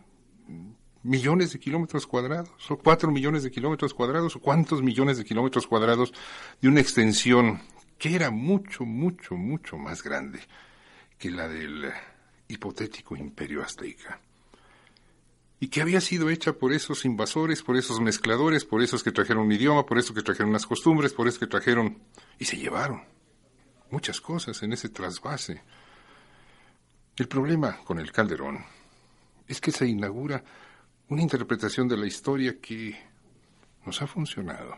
millones 1.06 1.52
de 1.52 1.58
kilómetros 1.58 2.06
cuadrados? 2.06 2.70
¿O 2.70 2.78
cuatro 2.78 3.10
millones 3.10 3.42
de 3.42 3.50
kilómetros 3.50 3.94
cuadrados? 3.94 4.36
¿O 4.36 4.40
cuántos 4.40 4.82
millones 4.82 5.18
de 5.18 5.24
kilómetros 5.24 5.66
cuadrados 5.66 6.12
de 6.60 6.68
una 6.68 6.80
extensión 6.80 7.60
que 7.98 8.14
era 8.14 8.30
mucho, 8.30 8.84
mucho, 8.84 9.36
mucho 9.36 9.78
más 9.78 10.02
grande 10.02 10.40
que 11.18 11.30
la 11.30 11.48
del 11.48 11.90
hipotético 12.48 13.16
imperio 13.16 13.62
azteca? 13.62 14.20
y 15.58 15.68
que 15.68 15.80
había 15.80 16.02
sido 16.02 16.28
hecha 16.28 16.52
por 16.52 16.74
esos 16.74 17.06
invasores, 17.06 17.62
por 17.62 17.78
esos 17.78 17.98
mezcladores, 17.98 18.66
por 18.66 18.82
esos 18.82 19.02
que 19.02 19.10
trajeron 19.10 19.46
un 19.46 19.52
idioma, 19.52 19.86
por 19.86 19.98
esos 19.98 20.14
que 20.14 20.22
trajeron 20.22 20.50
unas 20.50 20.66
costumbres, 20.66 21.14
por 21.14 21.26
esos 21.28 21.40
que 21.40 21.46
trajeron 21.46 21.98
y 22.38 22.44
se 22.44 22.58
llevaron 22.58 23.02
muchas 23.90 24.20
cosas 24.20 24.62
en 24.62 24.72
ese 24.72 24.88
trasvase. 24.88 25.62
El 27.16 27.28
problema 27.28 27.78
con 27.84 27.98
el 27.98 28.12
Calderón 28.12 28.64
es 29.48 29.60
que 29.60 29.72
se 29.72 29.86
inaugura 29.86 30.44
una 31.08 31.22
interpretación 31.22 31.88
de 31.88 31.96
la 31.96 32.06
historia 32.06 32.60
que 32.60 32.96
nos 33.84 34.02
ha 34.02 34.06
funcionado. 34.06 34.76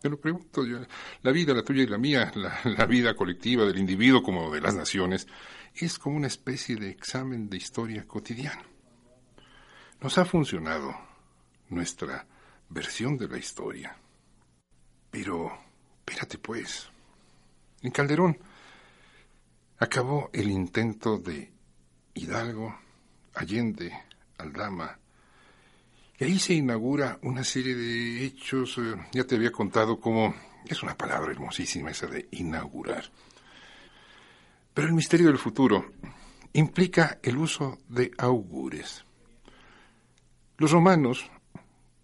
Te 0.00 0.10
lo 0.10 0.20
pregunto, 0.20 0.64
yo, 0.64 0.78
la 1.22 1.32
vida, 1.32 1.54
la 1.54 1.62
tuya 1.62 1.82
y 1.82 1.86
la 1.86 1.98
mía, 1.98 2.30
la, 2.64 2.86
vida 2.86 3.16
colectiva 3.16 3.64
del 3.64 3.78
individuo 3.78 4.22
como 4.22 4.52
de 4.52 4.60
las 4.60 4.74
naciones, 4.74 5.26
es 5.74 5.98
como 5.98 6.16
una 6.16 6.26
especie 6.26 6.76
de 6.76 6.90
examen 6.90 7.48
de 7.48 7.56
historia 7.56 8.06
cotidiano. 8.06 8.62
Nos 10.00 10.18
ha 10.18 10.26
funcionado 10.26 10.94
nuestra 11.70 12.26
versión 12.68 13.16
de 13.16 13.28
la 13.28 13.38
historia. 13.38 13.96
Pero, 15.10 15.50
espérate 15.98 16.38
pues, 16.38 16.90
en 17.82 17.90
Calderón 17.90 18.38
acabó 19.78 20.30
el 20.32 20.50
intento 20.50 21.18
de 21.18 21.52
Hidalgo, 22.14 22.78
Allende, 23.34 23.92
Aldama, 24.38 24.98
y 26.18 26.24
ahí 26.24 26.38
se 26.38 26.54
inaugura 26.54 27.18
una 27.22 27.44
serie 27.44 27.74
de 27.74 28.24
hechos, 28.24 28.78
eh, 28.78 28.94
ya 29.12 29.24
te 29.24 29.36
había 29.36 29.52
contado 29.52 30.00
cómo 30.00 30.34
es 30.64 30.82
una 30.82 30.96
palabra 30.96 31.30
hermosísima 31.30 31.90
esa 31.90 32.06
de 32.06 32.28
inaugurar. 32.32 33.04
Pero 34.72 34.88
el 34.88 34.94
misterio 34.94 35.28
del 35.28 35.38
futuro 35.38 35.92
implica 36.54 37.18
el 37.22 37.36
uso 37.36 37.78
de 37.88 38.12
augures. 38.18 39.04
Los 40.56 40.70
romanos, 40.70 41.30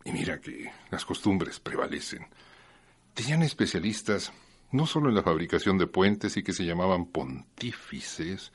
y 0.05 0.12
mira 0.12 0.40
que 0.40 0.70
las 0.90 1.07
costumbres 1.07 1.59
prevalecen, 1.59 2.27
tenían 3.14 3.42
especialistas 3.42 4.33
no 4.72 4.87
solo 4.87 5.09
en 5.09 5.14
la 5.14 5.22
fabricación 5.22 5.79
de 5.79 5.87
puentes 5.87 6.37
y 6.37 6.42
que 6.42 6.53
se 6.53 6.64
llamaban 6.64 7.07
pontífices, 7.07 8.53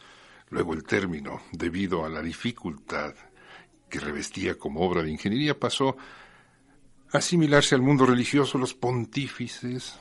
luego 0.50 0.74
el 0.74 0.84
término, 0.84 1.42
debido 1.52 2.06
a 2.06 2.10
la 2.10 2.22
dificultad 2.22 3.14
que 3.90 4.00
revestía 4.00 4.58
como 4.58 4.82
obra 4.82 5.04
de 5.04 5.12
ingeniería, 5.12 5.60
pasó 5.60 5.98
a 7.12 7.18
asimilarse 7.18 7.76
al 7.76 7.82
mundo 7.82 8.06
religioso 8.06 8.58
los 8.58 8.74
pontífices, 8.74 10.00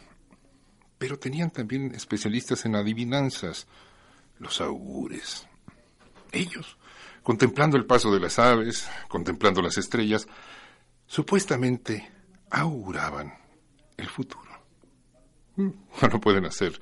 pero 0.99 1.19
tenían 1.19 1.51
también 1.51 1.95
especialistas 1.95 2.65
en 2.65 2.77
adivinanzas, 2.77 3.67
los 4.39 4.61
augures. 4.61 5.47
Ellos, 6.33 6.77
contemplando 7.23 7.77
el 7.77 7.87
paso 7.87 8.13
de 8.13 8.21
las 8.21 8.39
aves, 8.39 8.89
contemplando 9.09 9.63
las 9.63 9.79
estrellas, 9.79 10.27
supuestamente 11.07 12.11
auguraban 12.51 13.35
el 13.97 14.09
futuro. 14.09 14.45
No 15.57 16.09
lo 16.09 16.21
pueden 16.21 16.45
hacer 16.45 16.79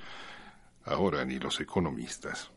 ahora 0.83 1.23
ni 1.25 1.39
los 1.39 1.59
economistas. 1.59 2.51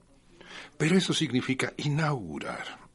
Pero 0.77 0.97
eso 0.97 1.13
significa 1.13 1.73
inaugurar, 1.77 2.88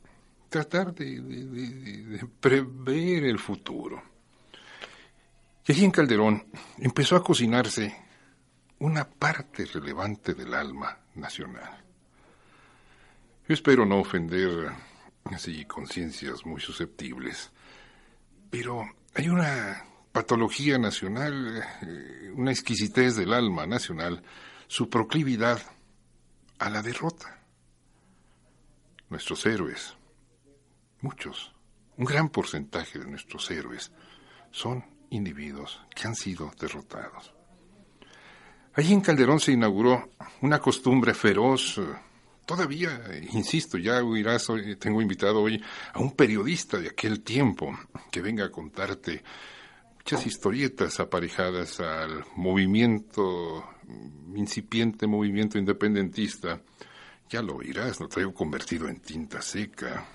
tratar 0.54 0.94
de, 0.94 2.28
prever 2.40 3.24
el 3.24 3.40
futuro. 3.40 4.04
Y 5.66 5.72
allí 5.72 5.84
en 5.84 5.90
Calderón 5.90 6.46
empezó 6.78 7.16
a 7.16 7.24
cocinarse 7.24 7.92
una 8.78 9.10
parte 9.10 9.66
relevante 9.66 10.36
del 10.36 10.54
alma 10.54 10.96
nacional. 11.16 11.84
Yo 13.48 13.54
espero 13.56 13.84
no 13.84 14.00
ofender 14.00 14.72
así 15.26 15.66
conciencias 15.66 16.46
muy 16.46 16.62
susceptibles, 16.62 17.50
pero 18.52 18.84
hay 19.16 19.30
una 19.30 19.84
patología 20.12 20.78
nacional, 20.78 21.64
eh, 21.82 22.32
una 22.36 22.52
exquisitez 22.52 23.16
del 23.16 23.34
alma 23.34 23.66
nacional, 23.66 24.22
su 24.68 24.88
proclividad 24.88 25.64
a 26.60 26.70
la 26.70 26.84
derrota. 26.84 27.40
Nuestros 29.10 29.46
héroes, 29.48 29.96
muchos, 31.04 31.54
un 31.98 32.06
gran 32.06 32.30
porcentaje 32.30 32.98
de 32.98 33.06
nuestros 33.06 33.52
héroes, 33.52 33.92
son 34.52 34.84
individuos 35.10 35.80
que 35.94 36.08
han 36.08 36.16
sido 36.16 36.52
derrotados. 36.60 37.34
Allí 38.74 38.94
en 38.94 39.02
Calderón 39.02 39.40
se 39.40 39.52
inauguró 39.52 40.10
una 40.42 40.58
costumbre 40.60 41.14
feroz, 41.14 41.80
todavía, 42.46 43.04
insisto, 43.32 43.78
ya 43.78 44.04
oirás, 44.04 44.48
tengo 44.80 45.02
invitado 45.02 45.42
hoy 45.42 45.64
a 45.94 46.00
un 46.00 46.16
periodista 46.16 46.80
de 46.80 46.90
aquel 46.90 47.22
tiempo 47.22 47.78
que 48.12 48.22
venga 48.22 48.46
a 48.46 48.52
contarte 48.52 49.24
muchas 49.98 50.26
historietas 50.26 51.00
aparejadas 51.00 51.80
al 51.80 52.26
movimiento, 52.36 53.64
incipiente 54.36 55.06
movimiento 55.06 55.58
independentista. 55.58 56.62
Ya 57.30 57.42
lo 57.42 57.58
oirás, 57.58 58.00
lo 58.00 58.08
traigo 58.08 58.34
convertido 58.34 58.88
en 58.88 59.00
tinta 59.00 59.42
seca. 59.42 60.06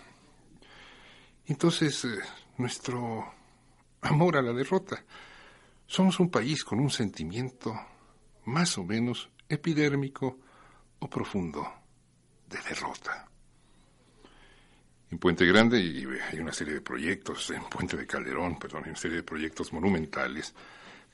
Entonces, 1.49 2.05
eh, 2.05 2.19
nuestro 2.59 3.35
amor 4.03 4.37
a 4.37 4.43
la 4.43 4.53
derrota. 4.53 5.03
Somos 5.87 6.21
un 6.21 6.31
país 6.31 6.65
con 6.65 6.79
un 6.79 6.91
sentimiento 6.91 7.75
más 8.45 8.77
o 8.79 8.85
menos 8.85 9.31
epidérmico 9.49 10.39
o 10.99 11.09
profundo 11.09 11.67
de 12.49 12.59
derrota. 12.61 13.27
En 15.11 15.19
Puente 15.19 15.47
Grande 15.47 15.79
hay 15.79 16.39
una 16.39 16.53
serie 16.53 16.75
de 16.75 16.81
proyectos, 16.83 17.51
en 17.51 17.63
Puente 17.65 17.97
de 17.97 18.07
Calderón, 18.07 18.59
perdón, 18.59 18.83
hay 18.85 18.91
una 18.91 18.99
serie 18.99 19.19
de 19.19 19.23
proyectos 19.23 19.73
monumentales, 19.73 20.55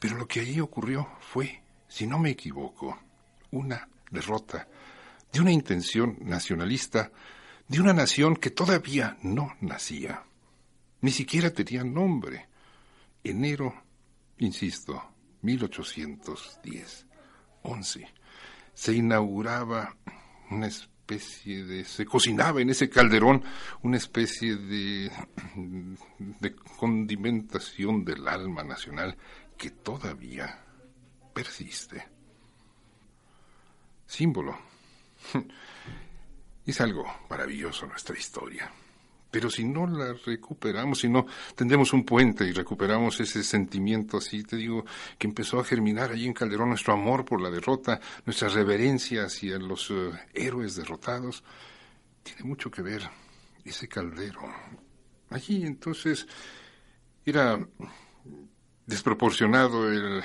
pero 0.00 0.16
lo 0.16 0.26
que 0.26 0.40
allí 0.40 0.58
ocurrió 0.58 1.08
fue, 1.20 1.62
si 1.86 2.06
no 2.06 2.18
me 2.18 2.30
equivoco, 2.30 2.98
una 3.52 3.88
derrota 4.10 4.66
de 5.32 5.40
una 5.40 5.52
intención 5.52 6.16
nacionalista 6.22 7.12
de 7.68 7.80
una 7.80 7.92
nación 7.92 8.36
que 8.36 8.50
todavía 8.50 9.16
no 9.22 9.56
nacía, 9.60 10.24
ni 11.00 11.10
siquiera 11.10 11.50
tenía 11.50 11.84
nombre. 11.84 12.46
Enero, 13.22 13.74
insisto, 14.38 15.02
1810, 15.42 17.06
11, 17.62 18.08
se 18.74 18.92
inauguraba 18.92 19.96
una 20.50 20.66
especie 20.66 21.64
de, 21.64 21.84
se 21.84 22.04
cocinaba 22.04 22.60
en 22.60 22.70
ese 22.70 22.88
calderón 22.88 23.42
una 23.82 23.96
especie 23.96 24.56
de, 24.56 25.10
de 26.40 26.54
condimentación 26.54 28.04
del 28.04 28.26
alma 28.28 28.62
nacional 28.62 29.16
que 29.56 29.70
todavía 29.70 30.64
persiste. 31.32 32.06
Símbolo. 34.06 34.58
Es 36.66 36.80
algo 36.80 37.04
maravilloso 37.28 37.86
nuestra 37.86 38.16
historia. 38.16 38.70
Pero 39.30 39.50
si 39.50 39.64
no 39.64 39.86
la 39.86 40.12
recuperamos, 40.12 41.00
si 41.00 41.08
no 41.08 41.26
tendemos 41.56 41.92
un 41.92 42.04
puente 42.04 42.44
y 42.44 42.52
recuperamos 42.52 43.18
ese 43.18 43.42
sentimiento 43.42 44.18
así, 44.18 44.44
te 44.44 44.56
digo, 44.56 44.84
que 45.18 45.26
empezó 45.26 45.58
a 45.58 45.64
germinar 45.64 46.12
allí 46.12 46.26
en 46.26 46.32
Calderón 46.32 46.68
nuestro 46.68 46.92
amor 46.92 47.24
por 47.24 47.40
la 47.40 47.50
derrota, 47.50 48.00
nuestra 48.24 48.48
reverencia 48.48 49.24
hacia 49.24 49.58
los 49.58 49.90
eh, 49.90 50.12
héroes 50.32 50.76
derrotados, 50.76 51.42
tiene 52.22 52.44
mucho 52.44 52.70
que 52.70 52.82
ver 52.82 53.10
ese 53.64 53.88
caldero. 53.88 54.42
Allí 55.30 55.64
entonces 55.64 56.28
era 57.26 57.58
desproporcionado 58.86 59.90
el, 59.90 60.22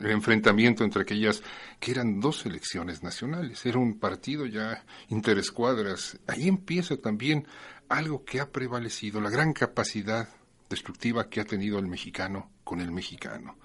enfrentamiento 0.00 0.84
entre 0.84 1.02
aquellas 1.02 1.42
que 1.80 1.90
eran 1.90 2.20
dos 2.20 2.44
elecciones 2.44 3.02
nacionales, 3.02 3.64
era 3.64 3.78
un 3.78 3.98
partido 3.98 4.44
ya 4.46 4.84
interescuadras. 5.08 6.18
Ahí 6.26 6.48
empieza 6.48 6.96
también 6.98 7.46
algo 7.88 8.24
que 8.24 8.40
ha 8.40 8.50
prevalecido, 8.50 9.20
la 9.20 9.30
gran 9.30 9.52
capacidad 9.52 10.28
destructiva 10.68 11.28
que 11.28 11.40
ha 11.40 11.44
tenido 11.44 11.78
el 11.78 11.86
mexicano 11.86 12.50
con 12.64 12.80
el 12.80 12.90
mexicano. 12.90 13.56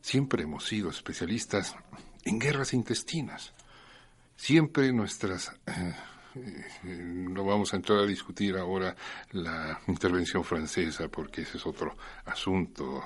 Siempre 0.00 0.44
hemos 0.44 0.64
sido 0.64 0.88
especialistas 0.88 1.74
en 2.24 2.38
guerras 2.38 2.72
intestinas. 2.72 3.52
Siempre 4.36 4.92
nuestras... 4.92 5.52
Eh, 5.66 5.94
no 6.82 7.44
vamos 7.44 7.72
a 7.72 7.76
entrar 7.76 7.98
a 8.00 8.06
discutir 8.06 8.56
ahora 8.56 8.94
la 9.32 9.80
intervención 9.86 10.44
francesa 10.44 11.08
porque 11.08 11.42
ese 11.42 11.56
es 11.56 11.66
otro 11.66 11.96
asunto 12.24 13.02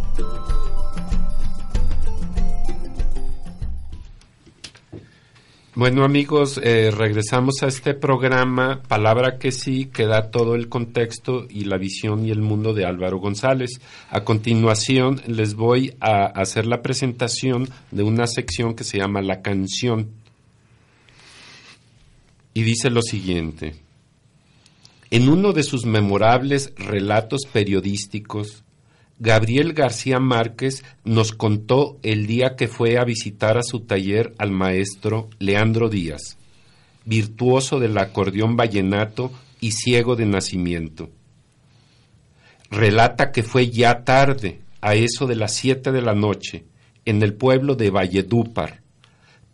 Bueno 5.78 6.04
amigos, 6.04 6.58
eh, 6.64 6.90
regresamos 6.90 7.56
a 7.62 7.66
este 7.66 7.92
programa, 7.92 8.82
palabra 8.88 9.36
que 9.36 9.52
sí, 9.52 9.90
que 9.92 10.06
da 10.06 10.30
todo 10.30 10.54
el 10.54 10.70
contexto 10.70 11.46
y 11.50 11.64
la 11.64 11.76
visión 11.76 12.24
y 12.24 12.30
el 12.30 12.40
mundo 12.40 12.72
de 12.72 12.86
Álvaro 12.86 13.18
González. 13.18 13.72
A 14.08 14.24
continuación 14.24 15.20
les 15.26 15.52
voy 15.52 15.94
a 16.00 16.24
hacer 16.24 16.64
la 16.64 16.80
presentación 16.80 17.68
de 17.90 18.02
una 18.04 18.26
sección 18.26 18.74
que 18.74 18.84
se 18.84 18.96
llama 18.96 19.20
La 19.20 19.42
canción. 19.42 20.12
Y 22.54 22.62
dice 22.62 22.88
lo 22.88 23.02
siguiente. 23.02 23.74
En 25.10 25.28
uno 25.28 25.52
de 25.52 25.62
sus 25.62 25.84
memorables 25.84 26.72
relatos 26.78 27.42
periodísticos, 27.52 28.64
Gabriel 29.18 29.72
García 29.72 30.20
Márquez 30.20 30.84
nos 31.04 31.32
contó 31.32 31.98
el 32.02 32.26
día 32.26 32.54
que 32.54 32.68
fue 32.68 32.98
a 32.98 33.04
visitar 33.04 33.56
a 33.56 33.62
su 33.62 33.80
taller 33.80 34.34
al 34.36 34.50
maestro 34.50 35.30
Leandro 35.38 35.88
Díaz, 35.88 36.36
virtuoso 37.06 37.80
del 37.80 37.96
acordeón 37.96 38.56
vallenato 38.56 39.32
y 39.58 39.72
ciego 39.72 40.16
de 40.16 40.26
nacimiento. 40.26 41.08
Relata 42.70 43.32
que 43.32 43.42
fue 43.42 43.70
ya 43.70 44.04
tarde, 44.04 44.60
a 44.82 44.94
eso 44.94 45.26
de 45.26 45.36
las 45.36 45.54
siete 45.54 45.92
de 45.92 46.02
la 46.02 46.14
noche, 46.14 46.66
en 47.06 47.22
el 47.22 47.32
pueblo 47.32 47.74
de 47.74 47.88
Valledúpar, 47.88 48.82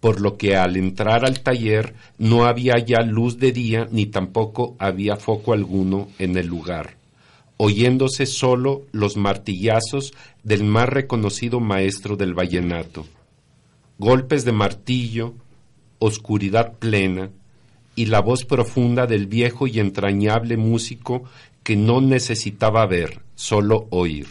por 0.01 0.20
lo 0.20 0.37
que 0.37 0.57
al 0.57 0.77
entrar 0.77 1.25
al 1.25 1.40
taller 1.40 1.94
no 2.18 2.46
había 2.46 2.79
ya 2.85 3.03
luz 3.03 3.38
de 3.38 3.53
día 3.53 3.87
ni 3.92 4.07
tampoco 4.07 4.75
había 4.81 5.14
foco 5.14 5.53
alguno 5.53 6.09
en 6.18 6.37
el 6.37 6.48
lugar 6.48 7.02
oyéndose 7.64 8.27
solo 8.27 8.87
los 8.90 9.16
martillazos 9.16 10.14
del 10.42 10.64
más 10.64 10.88
reconocido 10.88 11.61
maestro 11.61 12.16
del 12.16 12.35
vallenato. 12.35 13.07
Golpes 13.98 14.44
de 14.44 14.51
martillo, 14.51 15.35
oscuridad 16.01 16.72
plena 16.81 17.31
y 17.94 18.07
la 18.07 18.20
voz 18.20 18.44
profunda 18.44 19.07
del 19.07 19.29
viejo 19.29 19.68
y 19.68 19.79
entrañable 19.79 20.57
músico 20.57 21.22
que 21.62 21.77
no 21.77 22.01
necesitaba 22.01 22.85
ver, 22.87 23.22
solo 23.37 23.87
oír. 23.90 24.27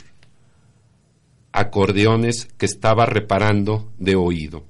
Acordeones 1.54 2.50
que 2.58 2.66
estaba 2.66 3.06
reparando 3.06 3.94
de 3.98 4.18
oído. 4.18 4.66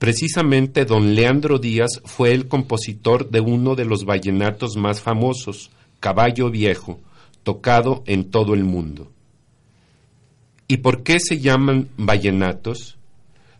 Precisamente 0.00 0.84
don 0.84 1.14
Leandro 1.14 1.60
Díaz 1.60 2.00
fue 2.04 2.32
el 2.32 2.48
compositor 2.48 3.30
de 3.30 3.38
uno 3.38 3.76
de 3.76 3.84
los 3.84 4.04
vallenatos 4.04 4.76
más 4.76 5.00
famosos, 5.00 5.70
caballo 6.00 6.50
viejo, 6.50 7.00
tocado 7.42 8.02
en 8.06 8.30
todo 8.30 8.54
el 8.54 8.64
mundo. 8.64 9.10
¿Y 10.66 10.78
por 10.78 11.02
qué 11.02 11.18
se 11.18 11.40
llaman 11.40 11.88
vallenatos? 11.96 12.98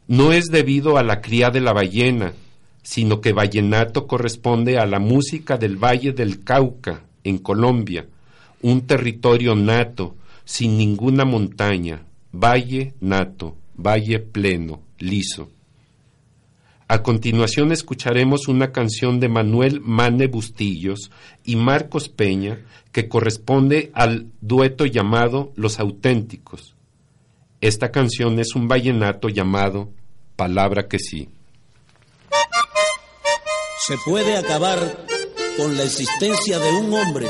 No 0.07 0.33
es 0.33 0.47
debido 0.47 0.99
a 0.99 1.03
la 1.03 1.21
cría 1.21 1.51
de 1.51 1.61
la 1.61 1.73
ballena, 1.73 2.35
sino 2.83 3.21
que 3.21 3.33
vallenato 3.33 4.07
corresponde 4.07 4.79
a 4.79 4.87
la 4.87 4.99
música 4.99 5.57
del 5.57 5.77
Valle 5.77 6.13
del 6.13 6.45
Cauca, 6.45 7.03
en 7.25 7.39
Colombia, 7.39 8.07
un 8.63 8.87
territorio 8.87 9.55
nato, 9.55 10.17
sin 10.45 10.79
ninguna 10.79 11.25
montaña, 11.25 12.03
valle 12.33 12.95
nato, 13.01 13.57
valle 13.77 14.19
pleno, 14.19 14.81
liso. 14.99 15.51
A 16.91 17.03
continuación 17.03 17.71
escucharemos 17.71 18.49
una 18.49 18.73
canción 18.73 19.21
de 19.21 19.29
Manuel 19.29 19.83
Mane 19.83 20.27
Bustillos 20.27 21.11
y 21.45 21.57
Marcos 21.57 22.09
Peña 22.09 22.65
que 22.93 23.09
corresponde 23.11 23.91
al 23.93 24.29
dueto 24.41 24.87
llamado 24.87 25.53
Los 25.55 25.81
Auténticos. 25.81 26.75
Esta 27.61 27.91
canción 27.91 28.39
es 28.39 28.55
un 28.55 28.69
vallenato 28.69 29.29
llamado 29.29 29.91
Palabra 30.35 30.89
que 30.89 30.99
sí. 30.99 31.29
Se 33.87 33.97
puede 34.07 34.39
acabar 34.39 34.79
con 35.59 35.77
la 35.77 35.83
existencia 35.83 36.59
de 36.59 36.71
un 36.73 36.95
hombre, 36.95 37.27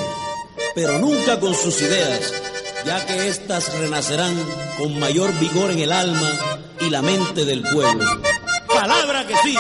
pero 0.77 1.01
nunca 1.01 1.41
con 1.41 1.53
sus 1.55 1.83
ideas, 1.83 2.33
ya 2.87 3.05
que 3.07 3.27
éstas 3.27 3.77
renacerán 3.81 4.37
con 4.79 5.01
mayor 5.01 5.37
vigor 5.41 5.73
en 5.73 5.81
el 5.81 5.91
alma 5.91 6.31
y 6.81 6.91
la 6.91 7.03
mente 7.03 7.45
del 7.45 7.63
pueblo 7.63 8.05
que 9.09 9.35
sí. 9.43 9.55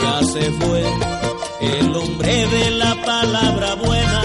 Ya 0.00 0.24
se 0.24 0.50
fue 0.52 0.84
el 1.60 1.96
hombre 1.96 2.46
de 2.46 2.70
la 2.70 2.94
palabra 3.04 3.74
buena. 3.74 4.22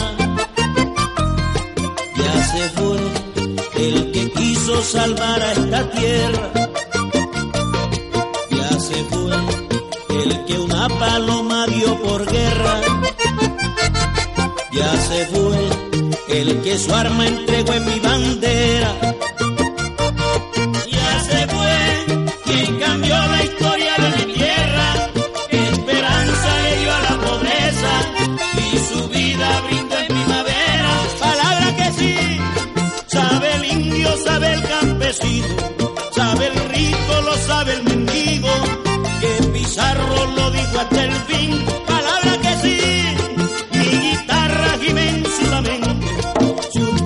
Ya 2.15 2.43
se 2.43 2.69
fue 2.69 2.97
el 3.75 4.11
que 4.11 4.31
quiso 4.33 4.81
salvar 4.83 5.41
a 5.41 5.51
esta 5.51 5.91
tierra. 5.91 6.51
Ya 8.51 8.79
se 8.79 9.03
fue 9.05 9.35
el 10.21 10.45
que 10.45 10.59
una 10.59 10.87
paloma 10.89 11.36
por 11.85 12.25
guerra. 12.25 12.81
Ya 14.71 14.91
se 14.97 15.25
fue 15.27 15.57
el 16.29 16.61
que 16.61 16.77
su 16.77 16.93
arma 16.93 17.27
entregó 17.27 17.73
en 17.73 17.85
mi 17.85 17.99
bandera. 17.99 19.16
Pizarro 39.77 40.25
lo 40.35 40.49
dijo 40.49 40.79
hasta 40.79 41.03
el 41.03 41.11
fin, 41.27 41.65
palabra 41.85 42.37
que 42.41 42.55
sí, 42.63 42.79
mi 43.73 44.09
guitarra 44.09 44.69
gime 44.81 45.09
en 45.09 45.23
su 45.23 45.51
lamento, 45.51 46.55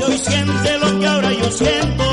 y 0.10 0.17
siente 0.17 0.77
lo 0.77 0.99
que 1.01 1.05
ahora 1.05 1.34
yo 1.34 1.51
siento. 1.51 2.11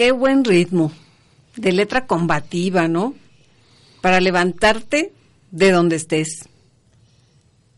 Qué 0.00 0.12
buen 0.12 0.46
ritmo, 0.46 0.92
de 1.56 1.72
letra 1.72 2.06
combativa, 2.06 2.88
¿no? 2.88 3.14
Para 4.00 4.18
levantarte 4.18 5.12
de 5.50 5.70
donde 5.72 5.96
estés. 5.96 6.48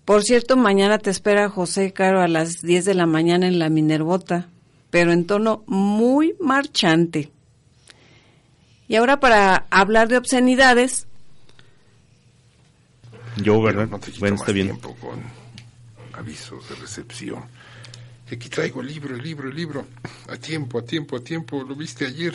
Por 0.05 0.23
cierto, 0.23 0.57
mañana 0.57 0.99
te 0.99 1.11
espera 1.11 1.49
José 1.49 1.93
Caro 1.93 2.21
a 2.21 2.29
las 2.29 2.63
10 2.63 2.85
de 2.85 2.95
la 2.95 3.07
mañana 3.07 3.49
en 3.49 3.59
la 3.59 3.71
Minervota, 3.71 4.47
pero 4.91 5.11
en 5.11 5.27
tono 5.27 5.65
muy 5.67 6.37
marchante. 6.39 7.33
Y 8.87 8.95
ahora 8.95 9.19
para 9.19 9.67
hablar 9.71 10.07
de 10.07 10.19
obscenidades, 10.19 11.09
Yo, 13.39 13.61
¿verdad? 13.61 13.89
No 13.89 13.99
te 13.99 14.13
quito 14.13 14.21
bueno, 14.21 14.35
más 14.35 14.43
está 14.43 14.53
bien. 14.53 14.69
tiempo 14.69 14.95
con 15.01 15.21
avisos 16.13 16.69
de 16.69 16.77
recepción. 16.77 17.43
Aquí 18.33 18.49
traigo 18.49 18.81
el 18.81 18.87
libro, 18.87 19.15
el 19.15 19.23
libro, 19.23 19.49
el 19.51 19.55
libro. 19.55 19.87
A 20.31 20.37
tiempo, 20.37 20.79
a 20.79 20.83
tiempo, 20.83 21.17
a 21.17 21.21
tiempo. 21.21 21.63
Lo 21.63 21.75
viste 21.75 22.07
ayer. 22.07 22.35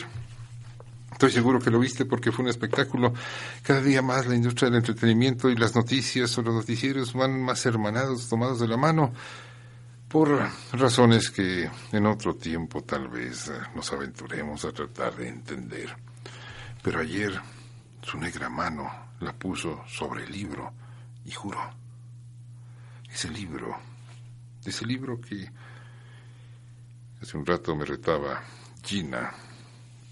Estoy 1.10 1.32
seguro 1.32 1.58
que 1.58 1.70
lo 1.70 1.80
viste 1.80 2.04
porque 2.04 2.30
fue 2.30 2.44
un 2.44 2.50
espectáculo. 2.50 3.12
Cada 3.64 3.80
día 3.82 4.00
más 4.00 4.26
la 4.28 4.36
industria 4.36 4.70
del 4.70 4.78
entretenimiento 4.78 5.50
y 5.50 5.56
las 5.56 5.74
noticias 5.74 6.38
o 6.38 6.42
los 6.42 6.54
noticieros 6.54 7.14
van 7.14 7.42
más 7.42 7.66
hermanados, 7.66 8.28
tomados 8.28 8.60
de 8.60 8.68
la 8.68 8.76
mano, 8.76 9.12
por 10.06 10.48
razones 10.72 11.30
que 11.30 11.68
en 11.90 12.06
otro 12.06 12.36
tiempo 12.36 12.84
tal 12.84 13.08
vez 13.08 13.48
eh, 13.48 13.54
nos 13.74 13.92
aventuremos 13.92 14.64
a 14.64 14.70
tratar 14.70 15.16
de 15.16 15.26
entender. 15.26 15.96
Pero 16.80 17.00
ayer 17.00 17.32
su 18.02 18.18
negra 18.18 18.48
mano 18.48 18.88
la 19.18 19.32
puso 19.32 19.82
sobre 19.88 20.22
el 20.22 20.30
libro 20.30 20.72
y 21.24 21.32
juró. 21.32 21.58
Ese 23.12 23.28
libro, 23.30 23.76
ese 24.64 24.86
libro 24.86 25.20
que 25.20 25.50
hace 27.20 27.36
un 27.36 27.44
rato 27.44 27.74
me 27.74 27.84
retaba 27.84 28.42
Gina 28.82 29.32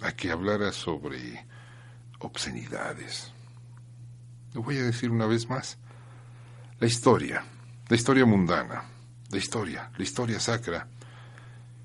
a 0.00 0.12
que 0.12 0.30
hablara 0.30 0.72
sobre 0.72 1.46
obscenidades. 2.18 3.32
Lo 4.52 4.62
voy 4.62 4.78
a 4.78 4.84
decir 4.84 5.10
una 5.10 5.26
vez 5.26 5.48
más. 5.48 5.78
La 6.78 6.86
historia, 6.86 7.44
la 7.88 7.96
historia 7.96 8.26
mundana, 8.26 8.84
la 9.30 9.38
historia, 9.38 9.90
la 9.96 10.02
historia 10.02 10.40
sacra, 10.40 10.88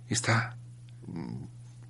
está, 0.10 0.58
mm, 1.08 1.44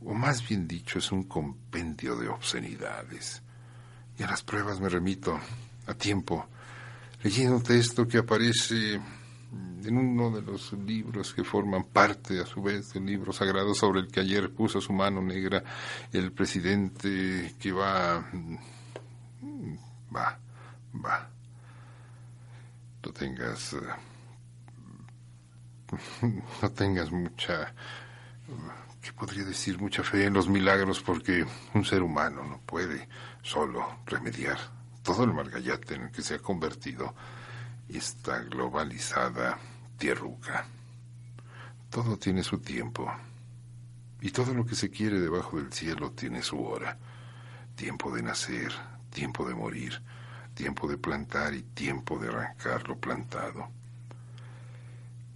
o 0.05 0.13
más 0.13 0.47
bien 0.47 0.67
dicho, 0.67 0.99
es 0.99 1.11
un 1.11 1.23
compendio 1.23 2.15
de 2.15 2.27
obscenidades. 2.27 3.41
Y 4.17 4.23
a 4.23 4.27
las 4.27 4.43
pruebas 4.43 4.79
me 4.79 4.89
remito 4.89 5.39
a 5.87 5.93
tiempo, 5.93 6.47
leyéndote 7.23 7.79
esto 7.79 8.07
que 8.07 8.19
aparece 8.19 8.99
en 9.51 9.97
uno 9.97 10.31
de 10.31 10.41
los 10.41 10.73
libros 10.73 11.33
que 11.33 11.43
forman 11.43 11.83
parte, 11.83 12.39
a 12.39 12.45
su 12.45 12.61
vez, 12.61 12.93
del 12.93 13.05
libro 13.05 13.33
sagrado 13.33 13.73
sobre 13.73 13.99
el 14.01 14.07
que 14.07 14.21
ayer 14.21 14.53
puso 14.53 14.79
su 14.79 14.93
mano 14.93 15.21
negra 15.21 15.63
el 16.13 16.31
presidente 16.31 17.55
que 17.59 17.71
va, 17.71 18.23
mm, 18.31 19.75
va, 20.15 20.39
va. 21.03 21.29
No 23.03 23.11
tengas, 23.11 23.73
eh, 23.73 23.79
no 26.61 26.71
tengas 26.71 27.11
mucha, 27.11 27.73
¿qué 29.01 29.11
podría 29.13 29.43
decir? 29.43 29.79
Mucha 29.79 30.03
fe 30.03 30.25
en 30.25 30.33
los 30.33 30.47
milagros 30.47 31.01
porque 31.01 31.45
un 31.73 31.83
ser 31.83 32.03
humano 32.03 32.43
no 32.43 32.59
puede 32.59 33.09
solo 33.41 33.99
remediar 34.05 34.57
todo 35.01 35.23
el 35.23 35.33
margallate 35.33 35.95
en 35.95 36.03
el 36.03 36.11
que 36.11 36.21
se 36.21 36.35
ha 36.35 36.39
convertido 36.39 37.15
esta 37.97 38.39
globalizada 38.39 39.59
tierruca. 39.97 40.65
Todo 41.89 42.17
tiene 42.17 42.43
su 42.43 42.59
tiempo. 42.59 43.11
Y 44.21 44.31
todo 44.31 44.53
lo 44.53 44.65
que 44.65 44.75
se 44.75 44.89
quiere 44.89 45.19
debajo 45.19 45.57
del 45.57 45.73
cielo 45.73 46.11
tiene 46.11 46.41
su 46.41 46.61
hora. 46.63 46.97
Tiempo 47.75 48.13
de 48.15 48.21
nacer, 48.21 48.71
tiempo 49.09 49.47
de 49.47 49.55
morir, 49.55 50.01
tiempo 50.53 50.87
de 50.87 50.97
plantar 50.97 51.53
y 51.53 51.63
tiempo 51.63 52.17
de 52.19 52.29
arrancar 52.29 52.87
lo 52.87 52.97
plantado. 52.97 53.69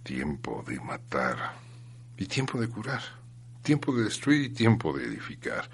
Tiempo 0.02 0.64
de 0.66 0.80
matar 0.80 1.54
y 2.16 2.26
tiempo 2.26 2.60
de 2.60 2.68
curar. 2.68 3.02
Tiempo 3.62 3.94
de 3.94 4.04
destruir 4.04 4.42
y 4.44 4.50
tiempo 4.50 4.96
de 4.96 5.04
edificar. 5.04 5.68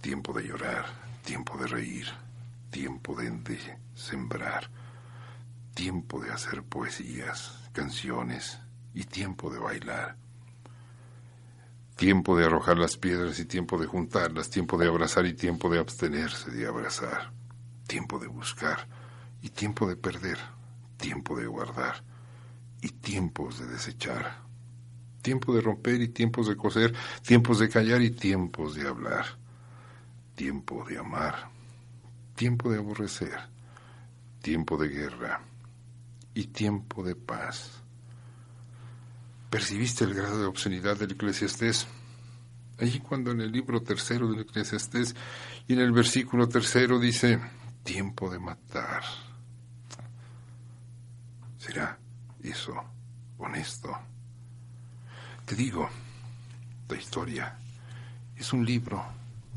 Tiempo 0.00 0.32
de 0.32 0.46
llorar, 0.46 0.84
tiempo 1.24 1.56
de 1.56 1.66
reír, 1.66 2.06
tiempo 2.70 3.14
de, 3.14 3.30
de 3.30 3.58
sembrar 3.94 4.68
tiempo 5.74 6.20
de 6.20 6.30
hacer 6.30 6.62
poesías, 6.62 7.58
canciones 7.72 8.58
y 8.94 9.04
tiempo 9.04 9.50
de 9.50 9.58
bailar. 9.58 10.16
Tiempo 11.96 12.36
de 12.36 12.44
arrojar 12.44 12.78
las 12.78 12.96
piedras 12.96 13.38
y 13.38 13.44
tiempo 13.44 13.78
de 13.78 13.86
juntarlas, 13.86 14.50
tiempo 14.50 14.76
de 14.76 14.88
abrazar 14.88 15.26
y 15.26 15.34
tiempo 15.34 15.70
de 15.70 15.78
abstenerse 15.78 16.50
de 16.50 16.66
abrazar, 16.66 17.32
tiempo 17.86 18.18
de 18.18 18.26
buscar 18.26 18.86
y 19.40 19.50
tiempo 19.50 19.86
de 19.88 19.96
perder, 19.96 20.38
tiempo 20.96 21.36
de 21.36 21.46
guardar 21.46 22.02
y 22.80 22.88
tiempos 22.88 23.58
de 23.58 23.66
desechar, 23.66 24.38
tiempo 25.22 25.54
de 25.54 25.60
romper 25.60 26.00
y 26.02 26.08
tiempos 26.08 26.48
de 26.48 26.56
coser, 26.56 26.94
tiempos 27.22 27.60
de 27.60 27.68
callar 27.68 28.02
y 28.02 28.10
tiempos 28.10 28.74
de 28.74 28.88
hablar, 28.88 29.24
tiempo 30.34 30.84
de 30.88 30.98
amar, 30.98 31.50
tiempo 32.34 32.70
de 32.70 32.78
aborrecer, 32.78 33.38
tiempo 34.40 34.76
de 34.76 34.88
guerra 34.88 35.42
y 36.34 36.44
tiempo 36.48 37.02
de 37.02 37.14
paz. 37.14 37.82
¿Percibiste 39.50 40.04
el 40.04 40.14
grado 40.14 40.40
de 40.40 40.46
obscenidad 40.46 40.96
del 40.96 41.12
Eclesiastés? 41.12 41.86
Allí 42.78 43.00
cuando 43.00 43.30
en 43.30 43.40
el 43.42 43.52
libro 43.52 43.82
tercero 43.82 44.30
del 44.30 44.40
Eclesiastés 44.40 45.14
y 45.68 45.74
en 45.74 45.80
el 45.80 45.92
versículo 45.92 46.48
tercero 46.48 46.98
dice, 46.98 47.38
tiempo 47.84 48.30
de 48.30 48.38
matar. 48.38 49.02
¿Será 51.58 51.98
eso 52.42 52.74
honesto? 53.38 53.96
Te 55.44 55.54
digo, 55.54 55.88
la 56.88 56.96
historia 56.96 57.56
es 58.36 58.52
un 58.52 58.64
libro 58.64 59.04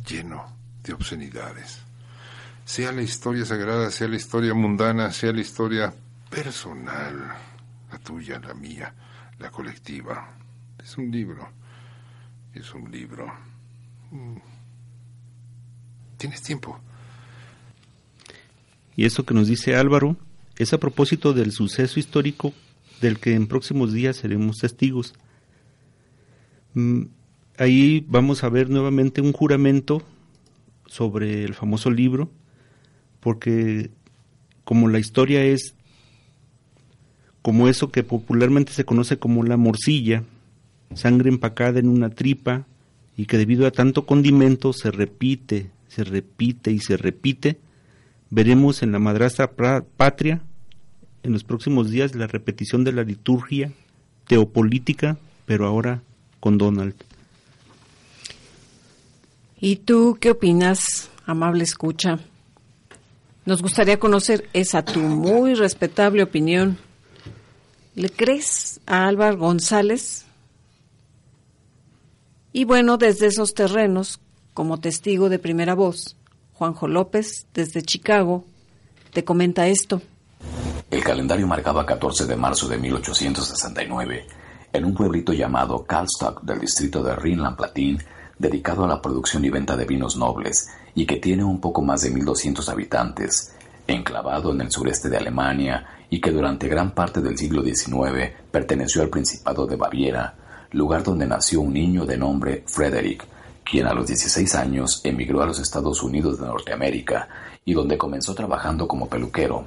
lleno 0.06 0.46
de 0.84 0.94
obscenidades. 0.94 1.80
Sea 2.66 2.92
la 2.92 3.02
historia 3.02 3.46
sagrada, 3.46 3.90
sea 3.92 4.08
la 4.08 4.16
historia 4.16 4.54
mundana, 4.54 5.12
sea 5.12 5.32
la 5.32 5.42
historia 5.42 5.94
personal, 6.30 7.34
la 7.92 8.00
tuya, 8.00 8.40
la 8.40 8.54
mía, 8.54 8.94
la 9.40 9.52
colectiva. 9.52 10.38
Es 10.84 10.98
un 10.98 11.12
libro, 11.12 11.50
es 12.54 12.74
un 12.74 12.92
libro. 12.92 13.32
Mm. 14.12 14.38
¿Tienes 16.18 16.42
tiempo? 16.42 16.80
Y 18.96 19.06
eso 19.06 19.26
que 19.26 19.34
nos 19.34 19.48
dice 19.48 19.76
Álvaro 19.76 20.16
es 20.58 20.74
a 20.74 20.80
propósito 20.80 21.34
del 21.34 21.52
suceso 21.52 22.00
histórico 22.00 22.54
del 23.02 23.20
que 23.20 23.34
en 23.34 23.48
próximos 23.48 23.94
días 23.94 24.16
seremos 24.18 24.58
testigos. 24.58 25.14
Mm, 26.74 27.04
ahí 27.58 28.06
vamos 28.08 28.44
a 28.44 28.50
ver 28.50 28.70
nuevamente 28.70 29.22
un 29.22 29.34
juramento 29.34 30.02
sobre 30.88 31.44
el 31.44 31.54
famoso 31.54 31.90
libro, 31.90 32.32
porque 33.20 33.92
como 34.64 34.88
la 34.88 35.00
historia 35.00 35.44
es 35.44 35.75
como 37.46 37.68
eso 37.68 37.92
que 37.92 38.02
popularmente 38.02 38.74
se 38.74 38.86
conoce 38.86 39.20
como 39.20 39.44
la 39.44 39.56
morcilla, 39.56 40.24
sangre 40.96 41.30
empacada 41.30 41.78
en 41.78 41.90
una 41.90 42.10
tripa 42.10 42.66
y 43.18 43.28
que 43.28 43.38
debido 43.38 43.68
a 43.68 43.72
tanto 43.72 44.08
condimento 44.08 44.74
se 44.74 44.90
repite, 44.90 45.70
se 45.88 46.04
repite 46.04 46.72
y 46.72 46.80
se 46.80 46.98
repite, 46.98 47.60
veremos 48.32 48.82
en 48.82 48.92
la 48.92 48.98
madrastra 48.98 49.52
patria 49.52 50.42
en 51.22 51.34
los 51.34 51.44
próximos 51.44 51.92
días 51.92 52.16
la 52.16 52.26
repetición 52.26 52.84
de 52.84 52.94
la 52.94 53.04
liturgia 53.04 53.72
teopolítica, 54.26 55.20
pero 55.46 55.68
ahora 55.68 56.02
con 56.40 56.58
Donald. 56.58 56.96
¿Y 59.62 59.76
tú 59.76 60.18
qué 60.20 60.32
opinas, 60.32 61.12
amable 61.28 61.64
escucha? 61.64 62.18
Nos 63.46 63.62
gustaría 63.62 64.00
conocer 64.00 64.50
esa 64.54 64.84
tu 64.84 65.00
muy 65.00 65.54
respetable 65.54 66.24
opinión. 66.24 66.80
¿Le 67.96 68.10
crees 68.10 68.82
a 68.86 69.08
Álvaro 69.08 69.38
González? 69.38 70.26
Y 72.52 72.66
bueno, 72.66 72.98
desde 72.98 73.28
esos 73.28 73.54
terrenos, 73.54 74.20
como 74.54 74.82
testigo 74.82 75.30
de 75.30 75.40
primera 75.40 75.76
voz, 75.76 76.18
Juanjo 76.56 76.90
López, 76.90 77.48
desde 77.54 77.82
Chicago, 77.84 78.44
te 79.14 79.24
comenta 79.24 79.68
esto. 79.68 80.02
El 80.92 81.04
calendario 81.06 81.48
marcaba 81.48 81.86
14 81.86 82.26
de 82.26 82.36
marzo 82.36 82.68
de 82.68 82.78
1869, 82.78 84.28
en 84.74 84.86
un 84.86 84.94
pueblito 84.94 85.32
llamado 85.32 85.86
Kalstock 85.86 86.42
del 86.44 86.60
distrito 86.60 87.02
de 87.02 87.16
Rhineland-Platin, 87.16 87.98
dedicado 88.38 88.84
a 88.84 88.90
la 88.90 89.02
producción 89.02 89.46
y 89.46 89.50
venta 89.50 89.78
de 89.78 89.86
vinos 89.86 90.18
nobles 90.18 90.68
y 90.96 91.06
que 91.06 91.16
tiene 91.16 91.46
un 91.46 91.62
poco 91.62 91.82
más 91.82 92.02
de 92.02 92.14
1.200 92.14 92.68
habitantes, 92.68 93.55
enclavado 93.88 94.52
en 94.52 94.62
el 94.62 94.72
sureste 94.72 95.10
de 95.10 95.18
Alemania 95.18 95.86
y 96.10 96.22
que 96.22 96.32
durante 96.32 96.68
gran 96.68 96.92
parte 96.92 97.22
del 97.22 97.38
siglo 97.38 97.64
XIX 97.64 98.32
perteneció 98.52 99.02
al 99.02 99.10
Principado 99.10 99.66
de 99.66 99.76
Baviera, 99.76 100.36
lugar 100.72 101.04
donde 101.04 101.28
nació 101.28 101.62
un 101.62 101.74
niño 101.74 102.06
de 102.06 102.18
nombre 102.18 102.64
Frederick, 102.68 103.26
quien 103.64 103.88
a 103.88 103.94
los 103.94 104.08
16 104.08 104.56
años 104.56 105.02
emigró 105.04 105.42
a 105.42 105.48
los 105.48 105.60
Estados 105.60 106.04
Unidos 106.04 106.40
de 106.40 106.46
Norteamérica 106.46 107.28
y 107.66 107.74
donde 107.74 107.98
comenzó 107.98 108.36
trabajando 108.36 108.88
como 108.88 109.08
peluquero. 109.08 109.66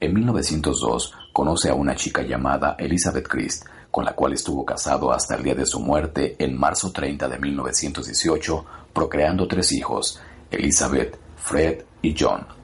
En 0.00 0.14
1902 0.14 1.14
conoce 1.32 1.70
a 1.70 1.74
una 1.74 1.94
chica 1.94 2.22
llamada 2.22 2.76
Elizabeth 2.78 3.28
Christ, 3.28 3.66
con 3.90 4.04
la 4.04 4.12
cual 4.12 4.32
estuvo 4.32 4.64
casado 4.64 5.12
hasta 5.12 5.36
el 5.36 5.42
día 5.42 5.54
de 5.54 5.66
su 5.66 5.80
muerte 5.80 6.36
en 6.38 6.58
marzo 6.58 6.92
30 6.92 7.28
de 7.28 7.38
1918, 7.38 8.64
procreando 8.92 9.48
tres 9.48 9.72
hijos, 9.72 10.20
Elizabeth, 10.50 11.18
Fred 11.36 11.84
y 12.02 12.14
John. 12.18 12.57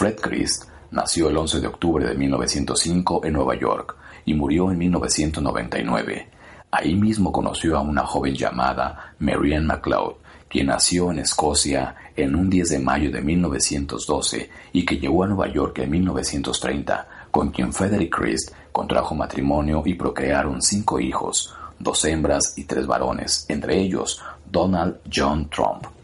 Fred 0.00 0.18
Christ 0.18 0.64
nació 0.92 1.28
el 1.28 1.36
11 1.36 1.60
de 1.60 1.66
octubre 1.66 2.06
de 2.06 2.14
1905 2.14 3.20
en 3.22 3.34
Nueva 3.34 3.54
York 3.54 3.96
y 4.24 4.32
murió 4.32 4.70
en 4.70 4.78
1999. 4.78 6.26
Ahí 6.70 6.94
mismo 6.94 7.30
conoció 7.30 7.76
a 7.76 7.82
una 7.82 8.06
joven 8.06 8.34
llamada 8.34 9.14
Marianne 9.18 9.66
MacLeod, 9.66 10.14
quien 10.48 10.68
nació 10.68 11.10
en 11.10 11.18
Escocia 11.18 11.94
en 12.16 12.34
un 12.34 12.48
10 12.48 12.70
de 12.70 12.78
mayo 12.78 13.10
de 13.10 13.20
1912 13.20 14.48
y 14.72 14.86
que 14.86 14.96
llegó 14.96 15.24
a 15.24 15.26
Nueva 15.26 15.52
York 15.52 15.80
en 15.80 15.90
1930, 15.90 17.06
con 17.30 17.50
quien 17.50 17.70
Frederick 17.70 18.16
Christ 18.16 18.54
contrajo 18.72 19.14
matrimonio 19.14 19.82
y 19.84 19.92
procrearon 19.92 20.62
cinco 20.62 20.98
hijos, 20.98 21.54
dos 21.78 22.02
hembras 22.06 22.56
y 22.56 22.64
tres 22.64 22.86
varones, 22.86 23.44
entre 23.50 23.78
ellos 23.78 24.22
Donald 24.50 24.96
John 25.14 25.50
Trump. 25.50 25.99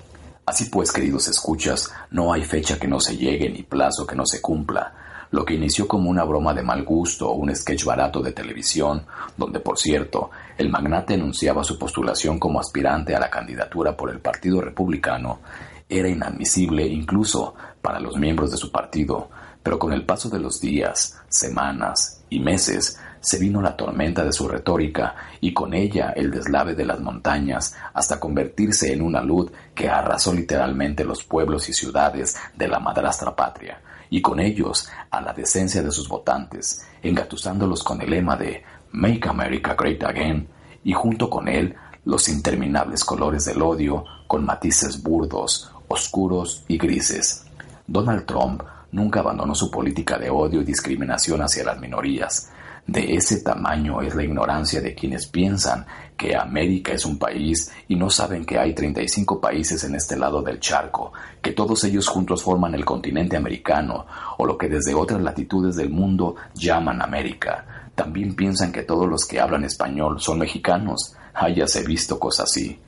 Así 0.47 0.67
pues, 0.67 0.93
queridos 0.93 1.27
escuchas, 1.27 1.93
no 2.13 2.33
hay 2.33 2.45
fecha 2.45 2.79
que 2.79 2.87
no 2.87 3.01
se 3.01 3.17
llegue 3.17 3.51
ni 3.51 3.65
plazo 3.65 4.07
que 4.07 4.15
no 4.15 4.25
se 4.25 4.41
cumpla. 4.41 4.95
Lo 5.33 5.45
que 5.45 5.55
inició 5.55 5.89
como 5.89 6.09
una 6.09 6.23
broma 6.23 6.55
de 6.55 6.63
mal 6.63 6.85
gusto 6.85 7.29
o 7.29 7.35
un 7.35 7.53
sketch 7.55 7.85
barato 7.85 8.23
de 8.23 8.31
televisión, 8.31 9.05
donde 9.37 9.59
por 9.59 9.77
cierto, 9.77 10.31
el 10.57 10.71
magnate 10.71 11.15
anunciaba 11.15 11.65
su 11.65 11.77
postulación 11.77 12.39
como 12.39 12.61
aspirante 12.61 13.17
a 13.17 13.19
la 13.19 13.29
candidatura 13.29 13.97
por 13.97 14.09
el 14.09 14.21
Partido 14.21 14.61
Republicano, 14.61 15.41
era 15.89 16.09
inadmisible 16.09 16.87
incluso 16.87 17.57
para 17.83 17.99
los 17.99 18.17
miembros 18.17 18.53
de 18.53 18.57
su 18.57 18.71
partido, 18.71 19.29
pero 19.67 19.81
con 19.81 19.93
el 19.93 20.05
paso 20.05 20.29
de 20.29 20.39
los 20.39 20.61
días, 20.61 21.21
semanas 21.29 22.23
y 22.31 22.39
meses, 22.39 23.01
se 23.19 23.37
vino 23.37 23.61
la 23.61 23.77
tormenta 23.77 24.25
de 24.25 24.33
su 24.33 24.47
retórica 24.47 25.17
y 25.41 25.53
con 25.53 25.75
ella 25.75 26.13
el 26.15 26.31
deslave 26.31 26.77
de 26.77 26.85
las 26.85 27.01
montañas 27.01 27.75
hasta 27.93 28.21
convertirse 28.21 28.93
en 28.93 29.03
una 29.03 29.21
luz 29.21 29.51
que 29.75 29.89
arrasó 29.89 30.33
literalmente 30.33 31.05
los 31.05 31.25
pueblos 31.25 31.69
y 31.69 31.73
ciudades 31.73 32.37
de 32.57 32.69
la 32.69 32.79
madrastra 32.79 33.35
patria 33.35 33.81
y 34.09 34.23
con 34.23 34.39
ellos 34.39 34.89
a 35.11 35.21
la 35.21 35.33
decencia 35.33 35.83
de 35.83 35.91
sus 35.91 36.09
votantes, 36.09 36.87
engatusándolos 37.03 37.83
con 37.83 38.01
el 38.01 38.11
lema 38.11 38.37
de 38.37 38.63
Make 38.93 39.29
America 39.29 39.75
Great 39.75 40.05
Again 40.05 40.47
y 40.85 40.93
junto 40.93 41.29
con 41.29 41.49
él 41.49 41.75
los 42.05 42.29
interminables 42.29 43.05
colores 43.05 43.47
del 43.47 43.61
odio 43.63 44.05
con 44.29 44.45
matices 44.45 45.03
burdos, 45.03 45.73
oscuros 45.89 46.63
y 46.69 46.79
grises. 46.79 47.45
Donald 47.89 48.27
Trump 48.27 48.63
nunca 48.93 49.21
abandonó 49.21 49.55
su 49.55 49.71
política 49.71 50.19
de 50.19 50.31
odio 50.31 50.61
y 50.61 50.65
discriminación 50.65 51.43
hacia 51.43 51.65
las 51.65 51.81
minorías, 51.81 52.51
de 52.87 53.17
ese 53.17 53.41
tamaño 53.41 54.01
es 54.01 54.15
la 54.15 54.23
ignorancia 54.23 54.81
de 54.81 54.95
quienes 54.95 55.27
piensan 55.27 55.85
que 56.17 56.37
América 56.37 56.93
es 56.93 57.05
un 57.05 57.19
país 57.19 57.73
y 57.89 57.97
no 57.97 58.11
saben 58.11 58.45
que 58.45 58.59
hay 58.61 58.75
35 58.75 59.41
países 59.41 59.83
en 59.83 59.97
este 59.97 60.17
lado 60.17 60.41
del 60.41 60.61
charco, 60.61 61.13
que 61.43 61.53
todos 61.53 61.83
ellos 61.83 62.07
juntos 62.07 62.45
forman 62.45 62.75
el 62.75 62.85
continente 62.85 63.37
americano, 63.37 64.07
o 64.39 64.47
lo 64.47 64.57
que 64.57 64.69
desde 64.69 64.95
otras 64.95 65.21
latitudes 65.21 65.75
del 65.75 65.91
mundo 65.91 66.37
llaman 66.55 67.03
América. 67.03 67.91
También 67.97 68.37
piensan 68.37 68.71
que 68.71 68.85
todos 68.85 69.09
los 69.09 69.25
que 69.25 69.41
hablan 69.41 69.65
español 69.65 70.21
son 70.21 70.39
mexicanos. 70.39 71.17
Hayase 71.35 71.83
visto 71.83 72.21
cosas 72.21 72.45
así. 72.51 72.79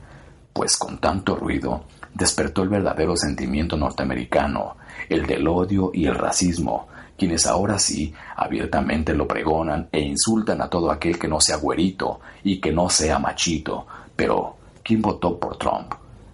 Pues 0.53 0.77
con 0.77 0.99
tanto 0.99 1.35
ruido, 1.35 1.83
despertó 2.13 2.63
el 2.63 2.69
verdadero 2.69 3.17
sentimiento 3.17 3.75
norteamericano, 3.75 4.77
el 5.09 5.25
del 5.25 5.47
odio 5.47 5.91
y 5.93 6.05
el 6.05 6.15
racismo, 6.15 6.87
quienes 7.17 7.45
ahora 7.45 7.77
sí 7.77 8.13
abiertamente 8.35 9.13
lo 9.13 9.27
pregonan 9.27 9.89
e 9.91 9.99
insultan 9.99 10.61
a 10.61 10.69
todo 10.69 10.91
aquel 10.91 11.19
que 11.19 11.27
no 11.27 11.41
sea 11.41 11.57
güerito 11.57 12.21
y 12.43 12.61
que 12.61 12.71
no 12.71 12.89
sea 12.89 13.19
machito. 13.19 13.85
Pero, 14.15 14.55
¿quién 14.83 15.01
votó 15.01 15.37
por 15.37 15.57
Trump? 15.57 15.93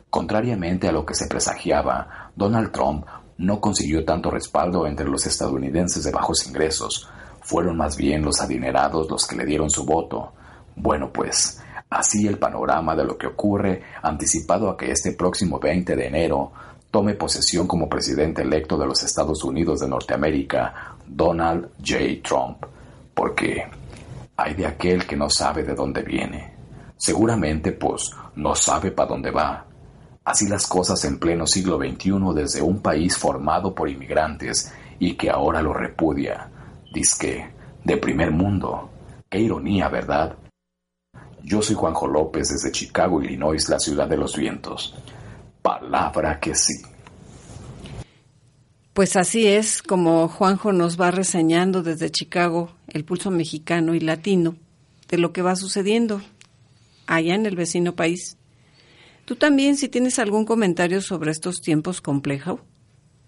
Contrariamente 0.10 0.88
a 0.88 0.92
lo 0.92 1.06
que 1.06 1.16
se 1.16 1.28
presagiaba, 1.28 2.32
Donald 2.36 2.72
Trump 2.72 3.06
no 3.38 3.60
consiguió 3.60 4.06
tanto 4.06 4.32
respaldo 4.32 4.88
entre 4.88 5.08
los 5.08 5.26
estadounidenses 5.26 6.04
de 6.04 6.12
bajos 6.12 6.46
ingresos. 6.48 7.10
Fueron 7.42 7.78
más 7.78 7.98
bien 7.98 8.24
los 8.24 8.40
adinerados 8.42 9.10
los 9.10 9.28
que 9.28 9.36
le 9.36 9.46
dieron 9.46 9.70
su 9.70 9.86
voto. 9.86 10.32
Bueno, 10.76 11.12
pues, 11.12 11.62
así 11.90 12.28
el 12.28 12.38
panorama 12.38 12.96
de 12.96 13.06
lo 13.06 13.18
que 13.18 13.28
ocurre, 13.28 13.84
anticipado 14.02 14.70
a 14.70 14.78
que 14.78 14.92
este 14.92 15.14
próximo 15.14 15.60
20 15.60 15.96
de 15.96 16.08
enero 16.08 16.52
tome 16.96 17.16
posesión 17.16 17.68
como 17.68 17.90
presidente 17.90 18.44
electo 18.44 18.78
de 18.78 18.86
los 18.86 19.04
Estados 19.04 19.44
Unidos 19.44 19.82
de 19.82 19.90
Norteamérica, 19.90 20.96
Donald 21.06 21.72
J. 21.86 22.24
Trump, 22.24 22.64
porque 23.14 23.68
hay 24.38 24.54
de 24.54 24.66
aquel 24.66 25.06
que 25.06 25.18
no 25.18 25.30
sabe 25.30 25.64
de 25.64 25.76
dónde 25.76 26.04
viene. 26.04 26.54
Seguramente, 26.96 27.74
pues, 27.74 28.12
no 28.38 28.56
sabe 28.56 28.92
para 28.92 29.10
dónde 29.10 29.30
va. 29.30 29.66
Así 30.24 30.48
las 30.48 30.68
cosas 30.68 31.04
en 31.04 31.20
pleno 31.20 31.46
siglo 31.46 31.78
XXI 31.78 32.34
desde 32.34 32.62
un 32.62 32.80
país 32.80 33.18
formado 33.18 33.76
por 33.76 33.90
inmigrantes 33.90 34.72
y 34.98 35.16
que 35.16 35.30
ahora 35.30 35.62
lo 35.62 35.74
repudia. 35.74 36.50
Disque, 36.94 37.46
de 37.84 37.98
primer 37.98 38.32
mundo. 38.32 38.90
Qué 39.30 39.40
ironía, 39.42 39.90
¿verdad? 39.90 40.38
Yo 41.44 41.62
soy 41.62 41.76
Juanjo 41.76 42.08
López 42.08 42.48
desde 42.48 42.72
Chicago, 42.72 43.22
Illinois, 43.22 43.68
la 43.68 43.80
ciudad 43.80 44.08
de 44.08 44.16
los 44.16 44.38
vientos. 44.38 44.96
Palabra 45.66 46.40
que 46.40 46.54
sí. 46.54 46.76
Pues 48.94 49.16
así 49.16 49.48
es 49.48 49.82
como 49.82 50.28
Juanjo 50.28 50.72
nos 50.72 51.02
va 51.02 51.10
reseñando 51.10 51.82
desde 51.82 52.12
Chicago 52.12 52.76
el 52.88 53.04
pulso 53.04 53.32
mexicano 53.32 53.96
y 53.96 54.00
latino 54.00 54.58
de 55.10 55.18
lo 55.18 55.34
que 55.34 55.42
va 55.42 55.56
sucediendo 55.56 56.22
allá 57.08 57.34
en 57.34 57.48
el 57.48 57.56
vecino 57.56 57.96
país. 57.96 58.38
Tú 59.26 59.38
también, 59.38 59.76
si 59.76 59.90
tienes 59.90 60.20
algún 60.20 60.46
comentario 60.46 61.02
sobre 61.02 61.32
estos 61.32 61.62
tiempos 61.62 62.00
complejos, 62.00 62.60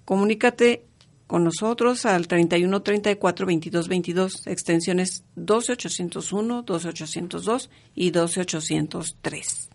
comunícate 0.05 0.85
con 1.25 1.43
nosotros 1.43 2.05
al 2.05 2.27
31 2.27 2.83
34 2.83 3.47
22 3.47 3.87
22, 3.87 4.45
extensiones 4.45 5.23
12801, 5.35 6.61
12802 6.61 7.71
y 7.95 8.11
12803. 8.11 9.69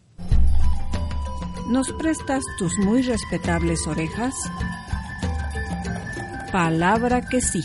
¿Nos 1.72 1.90
prestas 1.90 2.44
tus 2.58 2.76
muy 2.76 3.00
respetables 3.00 3.86
orejas? 3.86 4.34
Palabra 6.52 7.22
que 7.22 7.40
sí. 7.40 7.62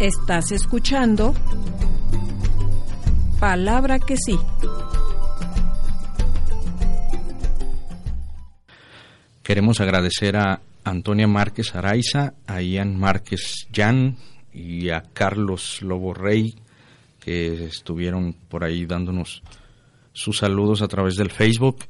Estás 0.00 0.50
escuchando 0.50 1.32
Palabra 3.38 4.00
que 4.00 4.16
sí. 4.16 4.36
Queremos 9.44 9.80
agradecer 9.80 10.36
a 10.36 10.60
Antonia 10.82 11.28
Márquez 11.28 11.76
Araiza, 11.76 12.34
a 12.48 12.60
Ian 12.62 12.98
Márquez 12.98 13.68
Jan, 13.72 14.16
y 14.52 14.90
a 14.90 15.02
Carlos 15.12 15.82
Lobo 15.82 16.14
Rey, 16.14 16.54
que 17.20 17.64
estuvieron 17.66 18.34
por 18.48 18.64
ahí 18.64 18.86
dándonos 18.86 19.42
sus 20.12 20.38
saludos 20.38 20.82
a 20.82 20.88
través 20.88 21.16
del 21.16 21.30
Facebook. 21.30 21.84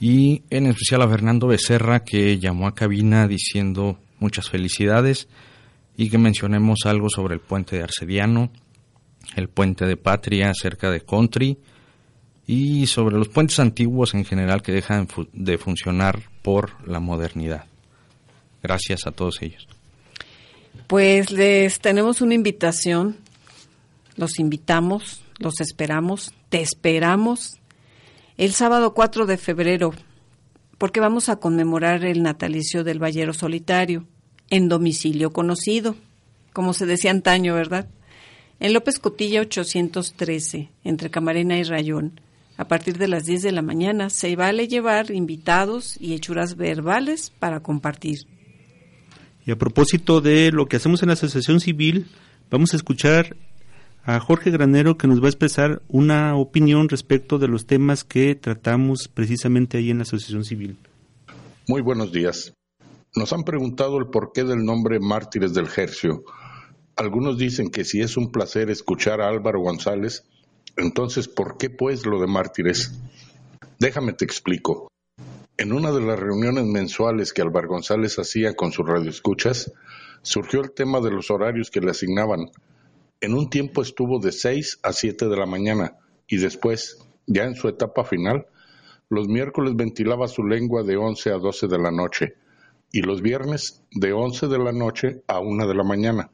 Y 0.00 0.42
en 0.50 0.66
especial 0.66 1.02
a 1.02 1.08
Fernando 1.08 1.46
Becerra, 1.46 2.04
que 2.04 2.38
llamó 2.38 2.66
a 2.66 2.74
cabina 2.74 3.26
diciendo 3.28 3.98
muchas 4.18 4.50
felicidades 4.50 5.28
y 5.96 6.10
que 6.10 6.18
mencionemos 6.18 6.80
algo 6.84 7.08
sobre 7.08 7.34
el 7.34 7.40
puente 7.40 7.76
de 7.76 7.84
Arcediano, 7.84 8.50
el 9.34 9.48
puente 9.48 9.86
de 9.86 9.96
Patria 9.96 10.52
cerca 10.54 10.90
de 10.90 11.00
Country 11.00 11.58
y 12.46 12.86
sobre 12.86 13.16
los 13.16 13.28
puentes 13.28 13.58
antiguos 13.58 14.14
en 14.14 14.24
general 14.24 14.62
que 14.62 14.72
dejan 14.72 15.08
de 15.32 15.58
funcionar 15.58 16.22
por 16.42 16.86
la 16.86 17.00
modernidad. 17.00 17.64
Gracias 18.62 19.06
a 19.06 19.12
todos 19.12 19.42
ellos. 19.42 19.66
Pues 20.86 21.30
les 21.30 21.80
tenemos 21.80 22.20
una 22.20 22.34
invitación, 22.34 23.16
los 24.16 24.38
invitamos, 24.38 25.22
los 25.38 25.60
esperamos, 25.60 26.32
te 26.48 26.60
esperamos 26.60 27.58
el 28.36 28.52
sábado 28.52 28.94
4 28.94 29.26
de 29.26 29.38
febrero, 29.38 29.92
porque 30.78 31.00
vamos 31.00 31.28
a 31.28 31.36
conmemorar 31.36 32.04
el 32.04 32.22
natalicio 32.22 32.84
del 32.84 32.98
Ballero 32.98 33.32
Solitario, 33.32 34.06
en 34.50 34.68
domicilio 34.68 35.32
conocido, 35.32 35.96
como 36.52 36.72
se 36.72 36.86
decía 36.86 37.10
antaño, 37.10 37.54
¿verdad? 37.54 37.88
En 38.60 38.72
López 38.72 38.98
Cotilla 38.98 39.40
813, 39.40 40.70
entre 40.84 41.10
Camarena 41.10 41.58
y 41.58 41.62
Rayón. 41.62 42.20
A 42.56 42.68
partir 42.68 42.96
de 42.96 43.08
las 43.08 43.26
10 43.26 43.42
de 43.42 43.52
la 43.52 43.62
mañana 43.62 44.08
se 44.08 44.34
vale 44.34 44.66
llevar 44.68 45.10
invitados 45.10 45.96
y 46.00 46.14
hechuras 46.14 46.56
verbales 46.56 47.30
para 47.38 47.60
compartir. 47.60 48.26
Y 49.46 49.52
a 49.52 49.56
propósito 49.56 50.20
de 50.20 50.50
lo 50.50 50.66
que 50.66 50.76
hacemos 50.76 51.02
en 51.02 51.08
la 51.08 51.12
Asociación 51.12 51.60
Civil, 51.60 52.08
vamos 52.50 52.72
a 52.72 52.76
escuchar 52.76 53.36
a 54.02 54.18
Jorge 54.18 54.50
Granero 54.50 54.98
que 54.98 55.06
nos 55.06 55.20
va 55.20 55.26
a 55.26 55.28
expresar 55.28 55.82
una 55.88 56.36
opinión 56.36 56.88
respecto 56.88 57.38
de 57.38 57.46
los 57.46 57.64
temas 57.64 58.02
que 58.02 58.34
tratamos 58.34 59.08
precisamente 59.12 59.78
ahí 59.78 59.90
en 59.90 59.98
la 59.98 60.02
Asociación 60.02 60.44
Civil. 60.44 60.76
Muy 61.68 61.80
buenos 61.80 62.10
días. 62.10 62.54
Nos 63.14 63.32
han 63.32 63.44
preguntado 63.44 63.98
el 63.98 64.08
porqué 64.08 64.42
del 64.42 64.64
nombre 64.64 64.98
Mártires 64.98 65.54
del 65.54 65.68
Hercio. 65.74 66.24
Algunos 66.96 67.38
dicen 67.38 67.70
que 67.70 67.84
si 67.84 68.00
es 68.00 68.16
un 68.16 68.32
placer 68.32 68.68
escuchar 68.68 69.20
a 69.20 69.28
Álvaro 69.28 69.60
González, 69.60 70.24
entonces 70.76 71.28
¿por 71.28 71.56
qué 71.56 71.70
pues 71.70 72.04
lo 72.04 72.20
de 72.20 72.26
mártires? 72.26 72.98
Déjame 73.78 74.12
te 74.12 74.24
explico. 74.24 74.88
En 75.58 75.72
una 75.72 75.90
de 75.90 76.02
las 76.02 76.18
reuniones 76.18 76.66
mensuales 76.66 77.32
que 77.32 77.40
Álvaro 77.40 77.68
González 77.68 78.18
hacía 78.18 78.54
con 78.54 78.72
sus 78.72 78.86
radioescuchas, 78.86 79.72
surgió 80.20 80.60
el 80.60 80.72
tema 80.72 81.00
de 81.00 81.10
los 81.10 81.30
horarios 81.30 81.70
que 81.70 81.80
le 81.80 81.92
asignaban. 81.92 82.50
En 83.22 83.32
un 83.32 83.48
tiempo 83.48 83.80
estuvo 83.80 84.18
de 84.18 84.32
6 84.32 84.80
a 84.82 84.92
7 84.92 85.28
de 85.28 85.36
la 85.36 85.46
mañana 85.46 85.96
y 86.28 86.36
después, 86.36 86.98
ya 87.26 87.44
en 87.44 87.54
su 87.54 87.68
etapa 87.68 88.04
final, 88.04 88.46
los 89.08 89.28
miércoles 89.28 89.74
ventilaba 89.76 90.28
su 90.28 90.44
lengua 90.44 90.82
de 90.82 90.98
11 90.98 91.30
a 91.30 91.38
12 91.38 91.68
de 91.68 91.78
la 91.78 91.90
noche 91.90 92.34
y 92.92 93.00
los 93.00 93.22
viernes 93.22 93.82
de 93.92 94.12
11 94.12 94.48
de 94.48 94.58
la 94.58 94.72
noche 94.72 95.22
a 95.26 95.40
1 95.40 95.66
de 95.66 95.74
la 95.74 95.84
mañana. 95.84 96.30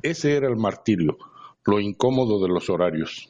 Ese 0.00 0.36
era 0.36 0.48
el 0.48 0.56
martirio, 0.56 1.18
lo 1.66 1.80
incómodo 1.80 2.40
de 2.40 2.48
los 2.48 2.70
horarios. 2.70 3.28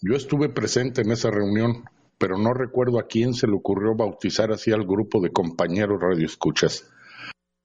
Yo 0.00 0.14
estuve 0.14 0.48
presente 0.48 1.02
en 1.02 1.10
esa 1.10 1.32
reunión, 1.32 1.84
pero 2.18 2.38
no 2.38 2.54
recuerdo 2.54 2.98
a 2.98 3.06
quién 3.06 3.34
se 3.34 3.46
le 3.46 3.54
ocurrió 3.54 3.94
bautizar 3.94 4.52
así 4.52 4.72
al 4.72 4.86
grupo 4.86 5.20
de 5.20 5.32
compañeros 5.32 6.00
radioescuchas. 6.00 6.90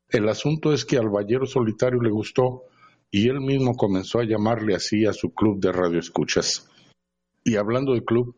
El 0.10 0.28
asunto 0.28 0.74
es 0.74 0.86
que 0.86 0.98
al 0.98 1.10
Ballero 1.10 1.46
Solitario 1.46 2.02
le 2.02 2.10
gustó 2.10 2.64
y 3.12 3.30
él 3.30 3.42
mismo 3.42 3.76
comenzó 3.76 4.20
a 4.20 4.26
llamarle 4.26 4.76
así 4.76 5.06
a 5.06 5.14
su 5.14 5.34
club 5.34 5.60
de 5.60 5.72
radioescuchas. 5.72 6.68
Y 7.44 7.56
hablando 7.56 7.94
de 7.94 8.04
club, 8.04 8.36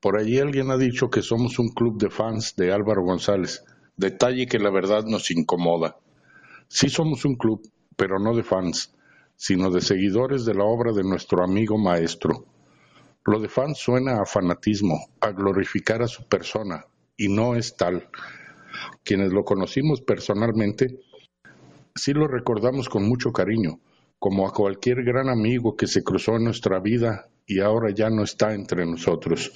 por 0.00 0.16
allí 0.16 0.38
alguien 0.38 0.70
ha 0.70 0.76
dicho 0.76 1.10
que 1.10 1.22
somos 1.22 1.58
un 1.58 1.70
club 1.70 1.98
de 1.98 2.10
fans 2.10 2.54
de 2.56 2.72
Álvaro 2.72 3.02
González, 3.02 3.64
detalle 3.96 4.46
que 4.46 4.58
la 4.58 4.70
verdad 4.70 5.04
nos 5.04 5.30
incomoda. 5.30 5.96
Sí 6.68 6.88
somos 6.88 7.24
un 7.24 7.36
club, 7.36 7.62
pero 7.96 8.18
no 8.18 8.34
de 8.34 8.42
fans, 8.42 8.94
sino 9.36 9.70
de 9.70 9.80
seguidores 9.80 10.44
de 10.44 10.54
la 10.54 10.64
obra 10.64 10.92
de 10.92 11.02
nuestro 11.02 11.42
amigo 11.42 11.78
maestro. 11.78 12.44
Lo 13.28 13.38
de 13.40 13.48
fans 13.48 13.76
suena 13.76 14.22
a 14.22 14.24
fanatismo, 14.24 14.96
a 15.20 15.32
glorificar 15.32 16.00
a 16.00 16.08
su 16.08 16.26
persona, 16.26 16.86
y 17.14 17.28
no 17.28 17.56
es 17.56 17.76
tal. 17.76 18.08
Quienes 19.04 19.32
lo 19.32 19.44
conocimos 19.44 20.00
personalmente, 20.00 20.98
sí 21.94 22.14
lo 22.14 22.26
recordamos 22.26 22.88
con 22.88 23.06
mucho 23.06 23.30
cariño, 23.30 23.80
como 24.18 24.48
a 24.48 24.52
cualquier 24.54 25.04
gran 25.04 25.28
amigo 25.28 25.76
que 25.76 25.86
se 25.86 26.02
cruzó 26.02 26.36
en 26.36 26.44
nuestra 26.44 26.80
vida 26.80 27.28
y 27.44 27.60
ahora 27.60 27.90
ya 27.90 28.08
no 28.08 28.22
está 28.22 28.54
entre 28.54 28.86
nosotros. 28.86 29.52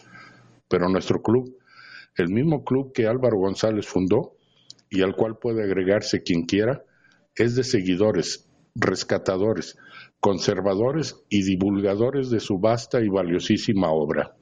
Pero 0.69 0.91
nuestro 0.91 1.23
club 1.23 1.57
el 2.17 2.29
mismo 2.29 2.63
club 2.63 2.93
que 2.93 3.07
Álvaro 3.07 3.39
González 3.39 3.87
fundó 3.87 4.37
y 4.91 5.01
al 5.01 5.17
cual 5.17 5.39
puede 5.39 5.63
agregarse 5.63 6.23
quien 6.23 6.43
quiera, 6.43 6.85
es 7.35 7.57
de 7.57 7.65
seguidores, 7.65 8.47
rescatadores, 8.75 9.79
conservadores 10.23 11.17
y 11.29 11.43
divulgadores 11.43 12.31
de 12.31 12.39
su 12.39 12.61
vasta 12.61 13.01
y 13.01 13.09
valiosísima 13.09 13.91
obra. 13.91 14.37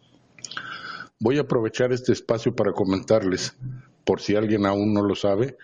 Voy 1.19 1.39
a 1.39 1.43
aprovechar 1.43 1.91
este 1.95 2.13
espacio 2.13 2.55
para 2.55 2.73
comentarles, 2.73 3.57
por 4.05 4.21
si 4.21 4.37
alguien 4.37 4.67
aún 4.67 4.93
no 4.93 5.03
lo 5.03 5.15
sabe, 5.15 5.57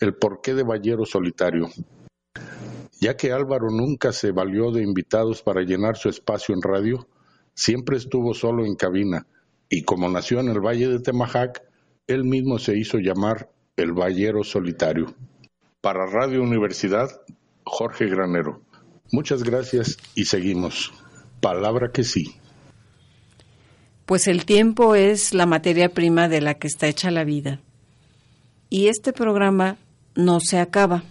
el 0.00 0.16
porqué 0.16 0.54
de 0.54 0.64
Ballero 0.64 1.06
Solitario. 1.06 1.68
Ya 3.00 3.16
que 3.16 3.30
Álvaro 3.30 3.68
nunca 3.70 4.12
se 4.12 4.32
valió 4.32 4.72
de 4.72 4.82
invitados 4.82 5.40
para 5.40 5.62
llenar 5.62 5.96
su 5.96 6.08
espacio 6.08 6.52
en 6.52 6.62
radio, 6.62 7.06
siempre 7.54 7.96
estuvo 7.96 8.34
solo 8.34 8.66
en 8.66 8.74
cabina, 8.74 9.28
y 9.68 9.84
como 9.84 10.08
nació 10.08 10.40
en 10.40 10.48
el 10.48 10.60
Valle 10.60 10.88
de 10.88 10.98
Temajac, 10.98 11.62
él 12.08 12.24
mismo 12.24 12.58
se 12.58 12.76
hizo 12.76 12.98
llamar 12.98 13.52
el 13.76 13.92
Ballero 13.92 14.42
Solitario. 14.42 15.14
Para 15.80 16.06
Radio 16.06 16.42
Universidad, 16.42 17.08
Jorge 17.62 18.06
Granero. 18.06 18.62
Muchas 19.12 19.42
gracias 19.42 19.98
y 20.14 20.26
seguimos. 20.26 20.92
Palabra 21.40 21.90
que 21.92 22.04
sí. 22.04 22.36
Pues 24.06 24.26
el 24.26 24.44
tiempo 24.44 24.94
es 24.94 25.34
la 25.34 25.46
materia 25.46 25.92
prima 25.92 26.28
de 26.28 26.40
la 26.40 26.54
que 26.54 26.68
está 26.68 26.88
hecha 26.88 27.10
la 27.10 27.24
vida. 27.24 27.60
Y 28.68 28.88
este 28.88 29.12
programa 29.12 29.78
no 30.14 30.40
se 30.40 30.58
acaba. 30.58 31.04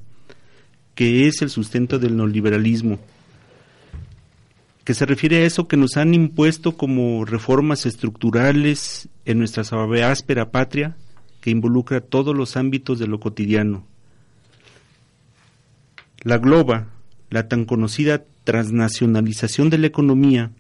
que 0.99 1.27
es 1.27 1.41
el 1.41 1.49
sustento 1.49 1.97
del 1.97 2.17
neoliberalismo, 2.17 2.99
que 4.83 4.93
se 4.93 5.05
refiere 5.05 5.37
a 5.37 5.45
eso 5.45 5.65
que 5.65 5.77
nos 5.77 5.95
han 5.95 6.13
impuesto 6.13 6.75
como 6.75 7.23
reformas 7.23 7.85
estructurales 7.85 9.07
en 9.23 9.39
nuestra 9.39 9.63
áspera 10.11 10.51
patria, 10.51 10.97
que 11.39 11.51
involucra 11.51 12.01
todos 12.01 12.35
los 12.35 12.57
ámbitos 12.57 12.99
de 12.99 13.07
lo 13.07 13.21
cotidiano. 13.21 13.85
La 16.23 16.37
globa, 16.37 16.87
la 17.29 17.47
tan 17.47 17.63
conocida 17.63 18.25
transnacionalización 18.43 19.69
de 19.69 19.77
la 19.77 19.87
economía, 19.87 20.51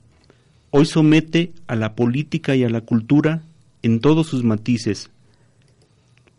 hoy 0.69 0.85
somete 0.85 1.51
a 1.67 1.75
la 1.75 1.95
política 1.95 2.55
y 2.55 2.63
a 2.63 2.69
la 2.69 2.79
cultura 2.79 3.41
en 3.81 3.99
todos 3.99 4.27
sus 4.27 4.45
matices. 4.45 5.09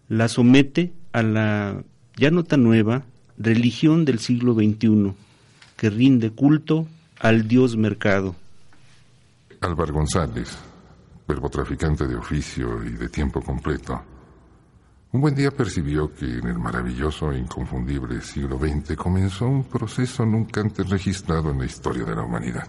La 0.08 0.28
somete 0.28 0.94
a 1.12 1.22
la 1.22 1.84
ya 2.16 2.30
no 2.30 2.44
tan 2.44 2.62
nueva 2.62 3.04
religión 3.40 4.04
del 4.04 4.18
siglo 4.18 4.52
XXI, 4.52 5.14
que 5.76 5.88
rinde 5.88 6.30
culto 6.30 6.86
al 7.18 7.48
dios 7.48 7.74
mercado. 7.74 8.36
Álvaro 9.62 9.94
González, 9.94 10.58
traficante 11.50 12.06
de 12.06 12.16
oficio 12.16 12.84
y 12.84 12.90
de 12.90 13.08
tiempo 13.08 13.40
completo, 13.40 14.02
un 15.12 15.22
buen 15.22 15.34
día 15.34 15.50
percibió 15.50 16.14
que 16.14 16.26
en 16.26 16.48
el 16.48 16.58
maravilloso 16.58 17.32
e 17.32 17.38
inconfundible 17.38 18.20
siglo 18.20 18.58
XX 18.58 18.94
comenzó 18.94 19.48
un 19.48 19.64
proceso 19.64 20.24
nunca 20.26 20.60
antes 20.60 20.88
registrado 20.88 21.50
en 21.50 21.60
la 21.60 21.64
historia 21.64 22.04
de 22.04 22.14
la 22.14 22.22
humanidad. 22.22 22.68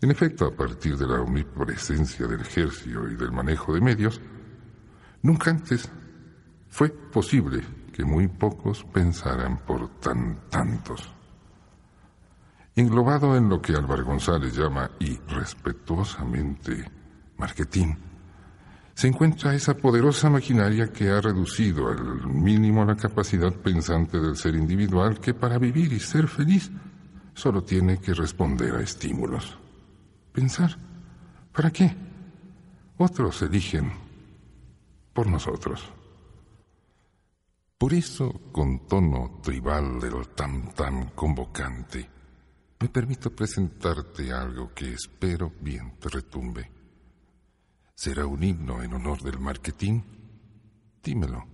En 0.00 0.10
efecto, 0.10 0.46
a 0.46 0.50
partir 0.50 0.96
de 0.96 1.06
la 1.06 1.20
omnipresencia 1.20 2.26
del 2.26 2.40
ejército 2.40 3.06
y 3.06 3.16
del 3.16 3.30
manejo 3.30 3.74
de 3.74 3.82
medios, 3.82 4.18
nunca 5.22 5.50
antes 5.50 5.90
fue 6.70 6.88
posible 6.88 7.62
que 7.92 8.04
muy 8.04 8.28
pocos 8.28 8.84
pensaran 8.92 9.58
por 9.58 9.88
tan 10.00 10.48
tantos. 10.48 11.10
Englobado 12.76 13.36
en 13.36 13.48
lo 13.48 13.60
que 13.60 13.74
Álvaro 13.74 14.04
González 14.04 14.56
llama 14.56 14.90
irrespetuosamente 15.00 16.84
marketing, 17.36 17.94
se 18.94 19.08
encuentra 19.08 19.54
esa 19.54 19.74
poderosa 19.74 20.28
maquinaria 20.28 20.92
que 20.92 21.08
ha 21.08 21.20
reducido 21.20 21.88
al 21.88 22.26
mínimo 22.26 22.84
la 22.84 22.96
capacidad 22.96 23.52
pensante 23.52 24.20
del 24.20 24.36
ser 24.36 24.54
individual 24.54 25.18
que 25.20 25.32
para 25.32 25.58
vivir 25.58 25.92
y 25.92 26.00
ser 26.00 26.28
feliz 26.28 26.70
solo 27.32 27.62
tiene 27.64 27.98
que 27.98 28.12
responder 28.12 28.74
a 28.74 28.82
estímulos. 28.82 29.56
Pensar. 30.32 30.76
¿Para 31.52 31.70
qué? 31.70 31.96
Otros 32.98 33.40
eligen 33.40 33.90
por 35.14 35.26
nosotros. 35.26 35.90
Por 37.80 37.94
eso, 37.94 38.30
con 38.52 38.86
tono 38.86 39.40
tribal 39.42 39.98
del 39.98 40.28
tam 40.36 40.70
tam 40.74 41.10
convocante, 41.16 42.08
me 42.78 42.88
permito 42.88 43.34
presentarte 43.34 44.30
algo 44.32 44.72
que 44.74 44.92
espero 44.92 45.50
bien 45.60 45.98
te 45.98 46.08
retumbe 46.10 46.80
será 48.00 48.24
un 48.24 48.42
himno 48.42 48.82
en 48.82 48.94
honor 48.94 49.20
del 49.20 49.38
marketing? 49.38 50.00
Dímelo 51.04 51.44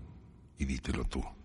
y 0.59 0.65
dítelo 0.65 1.05
tú. 1.05 1.36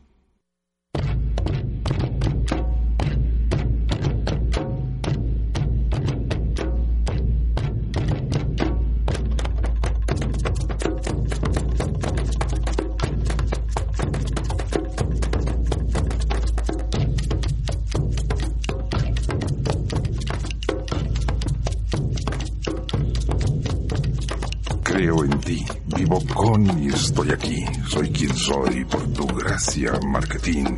Vivo 25.95 26.19
con 26.33 26.83
y 26.83 26.87
estoy 26.87 27.31
aquí. 27.31 27.65
Soy 27.89 28.09
quien 28.09 28.33
soy 28.35 28.85
por 28.85 29.07
tu 29.13 29.25
gracia, 29.27 29.93
marketing. 30.07 30.77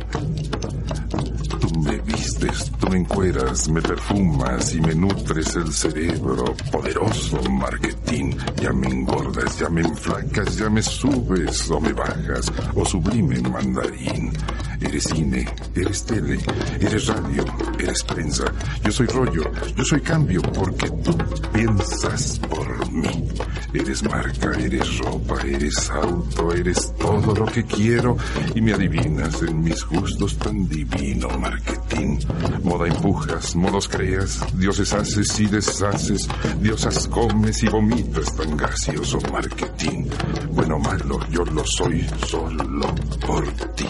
Tú 1.60 1.80
me 1.80 1.96
vistes, 1.98 2.72
tú 2.78 2.88
me 2.88 2.98
encueras, 2.98 3.68
me 3.68 3.80
perfumas 3.80 4.74
y 4.74 4.80
me 4.80 4.94
nutres 4.94 5.54
el 5.56 5.72
cerebro. 5.72 6.54
Poderoso 6.70 7.40
marketing. 7.50 8.32
Ya 8.60 8.72
me 8.72 8.88
engordas, 8.88 9.58
ya 9.58 9.68
me 9.68 9.82
enflacas, 9.82 10.56
ya 10.56 10.68
me 10.70 10.82
subes 10.82 11.70
o 11.70 11.80
me 11.80 11.92
bajas. 11.92 12.52
O 12.74 12.84
sublime 12.84 13.40
mandarín. 13.42 14.32
Eres 14.80 15.04
cine, 15.04 15.46
eres 15.74 16.04
tele, 16.04 16.38
eres 16.80 17.06
radio, 17.06 17.44
eres 17.78 18.02
prensa. 18.02 18.44
Yo 18.84 18.92
soy 18.92 19.06
rollo, 19.06 19.42
yo 19.76 19.84
soy 19.84 20.00
cambio 20.00 20.42
porque 20.42 20.90
tú 20.90 21.16
piensas 21.52 22.38
por 22.40 22.92
mí. 22.92 23.28
Eres 23.74 24.04
marca, 24.04 24.52
eres 24.56 24.98
ropa, 24.98 25.34
eres 25.42 25.90
auto, 25.90 26.52
eres 26.52 26.94
todo 26.96 27.34
lo 27.34 27.44
que 27.46 27.64
quiero 27.64 28.16
y 28.54 28.60
me 28.60 28.72
adivinas 28.72 29.42
en 29.42 29.64
mis 29.64 29.84
gustos 29.84 30.38
tan 30.38 30.68
divino 30.68 31.28
marketing. 31.40 32.20
Moda 32.62 32.86
empujas, 32.86 33.56
modos 33.56 33.88
creas, 33.88 34.40
dioses 34.56 34.92
haces 34.92 35.40
y 35.40 35.46
deshaces, 35.46 36.28
diosas 36.60 37.08
comes 37.08 37.64
y 37.64 37.68
vomitas 37.68 38.36
tan 38.36 38.56
gracioso 38.56 39.18
marketing. 39.32 40.04
Bueno 40.52 40.78
malo, 40.78 41.18
yo 41.30 41.44
lo 41.44 41.64
soy 41.66 42.06
solo 42.28 42.94
por 43.26 43.44
ti. 43.74 43.88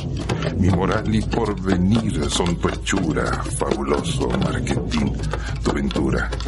Mi 0.58 0.70
moral 0.70 1.14
y 1.14 1.20
porvenir 1.20 2.30
son 2.30 2.56
tu 2.56 2.68
hechura, 2.70 3.42
fabuloso 3.42 4.30
marketing. 4.30 5.12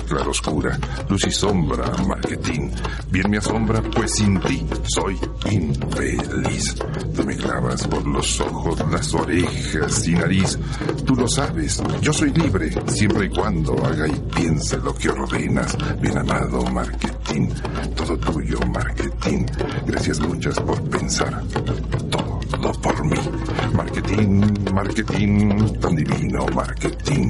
Claroscura, 0.06 0.78
luz 1.08 1.26
y 1.26 1.30
sombra, 1.30 1.90
marketing. 2.06 2.70
Bien 3.10 3.30
me 3.30 3.38
asombra, 3.38 3.82
pues 3.82 4.14
sin 4.14 4.40
ti 4.40 4.66
soy 4.84 5.18
infeliz. 5.50 6.76
Tú 7.14 7.24
me 7.24 7.36
clavas 7.36 7.86
por 7.88 8.06
los 8.06 8.40
ojos, 8.40 8.78
las 8.90 9.14
orejas 9.14 10.06
y 10.06 10.12
nariz. 10.12 10.58
Tú 11.04 11.14
lo 11.16 11.28
sabes, 11.28 11.82
yo 12.00 12.12
soy 12.12 12.32
libre, 12.32 12.70
siempre 12.86 13.26
y 13.26 13.30
cuando 13.30 13.72
haga 13.84 14.06
y 14.06 14.14
piense 14.34 14.78
lo 14.78 14.94
que 14.94 15.08
ordenas. 15.08 15.76
Bien 16.00 16.18
amado 16.18 16.62
marketing, 16.66 17.48
todo 17.94 18.16
tuyo 18.18 18.58
marketing. 18.72 19.44
Gracias 19.86 20.20
muchas 20.20 20.58
por 20.60 20.82
pensar 20.88 21.42
todo 22.50 22.72
por 22.80 23.04
mí. 23.04 23.18
Marketing, 23.74 24.72
marketing, 24.72 25.78
tan 25.80 25.96
divino 25.96 26.46
marketing. 26.54 27.28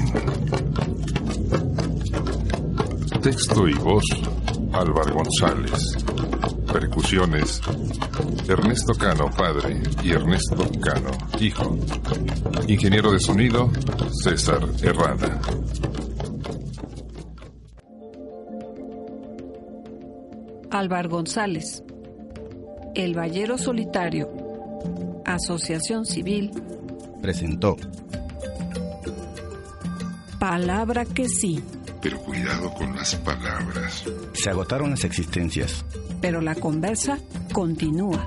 Texto 3.20 3.68
y 3.68 3.74
voz, 3.74 4.04
Álvaro 4.72 5.14
González. 5.14 5.96
Percusiones, 6.72 7.60
Ernesto 8.48 8.92
Cano, 8.94 9.30
padre, 9.30 9.80
y 10.02 10.10
Ernesto 10.12 10.68
Cano, 10.80 11.10
hijo. 11.40 11.76
Ingeniero 12.68 13.12
de 13.12 13.20
sonido, 13.20 13.70
César 14.22 14.60
Herrada. 14.82 15.40
Álvaro 20.70 21.08
González. 21.08 21.82
El 22.94 23.14
Ballero 23.14 23.56
Solitario. 23.56 24.30
Asociación 25.24 26.04
Civil. 26.04 26.50
Presentó. 27.22 27.76
Palabra 30.38 31.04
que 31.04 31.28
sí. 31.28 31.62
Pero 32.08 32.20
cuidado 32.20 32.72
con 32.72 32.94
las 32.94 33.16
palabras. 33.16 34.04
Se 34.32 34.48
agotaron 34.48 34.90
las 34.90 35.02
existencias. 35.02 35.84
Pero 36.20 36.40
la 36.40 36.54
conversa 36.54 37.18
continúa. 37.52 38.24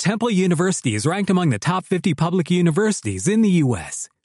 Temple 0.00 0.30
University 0.30 0.96
is 0.96 1.06
ranked 1.06 1.30
among 1.30 1.50
the 1.50 1.60
top 1.60 1.86
50 1.86 2.14
public 2.14 2.50
universities 2.50 3.28
in 3.28 3.42
the 3.42 3.62
U.S. 3.62 4.08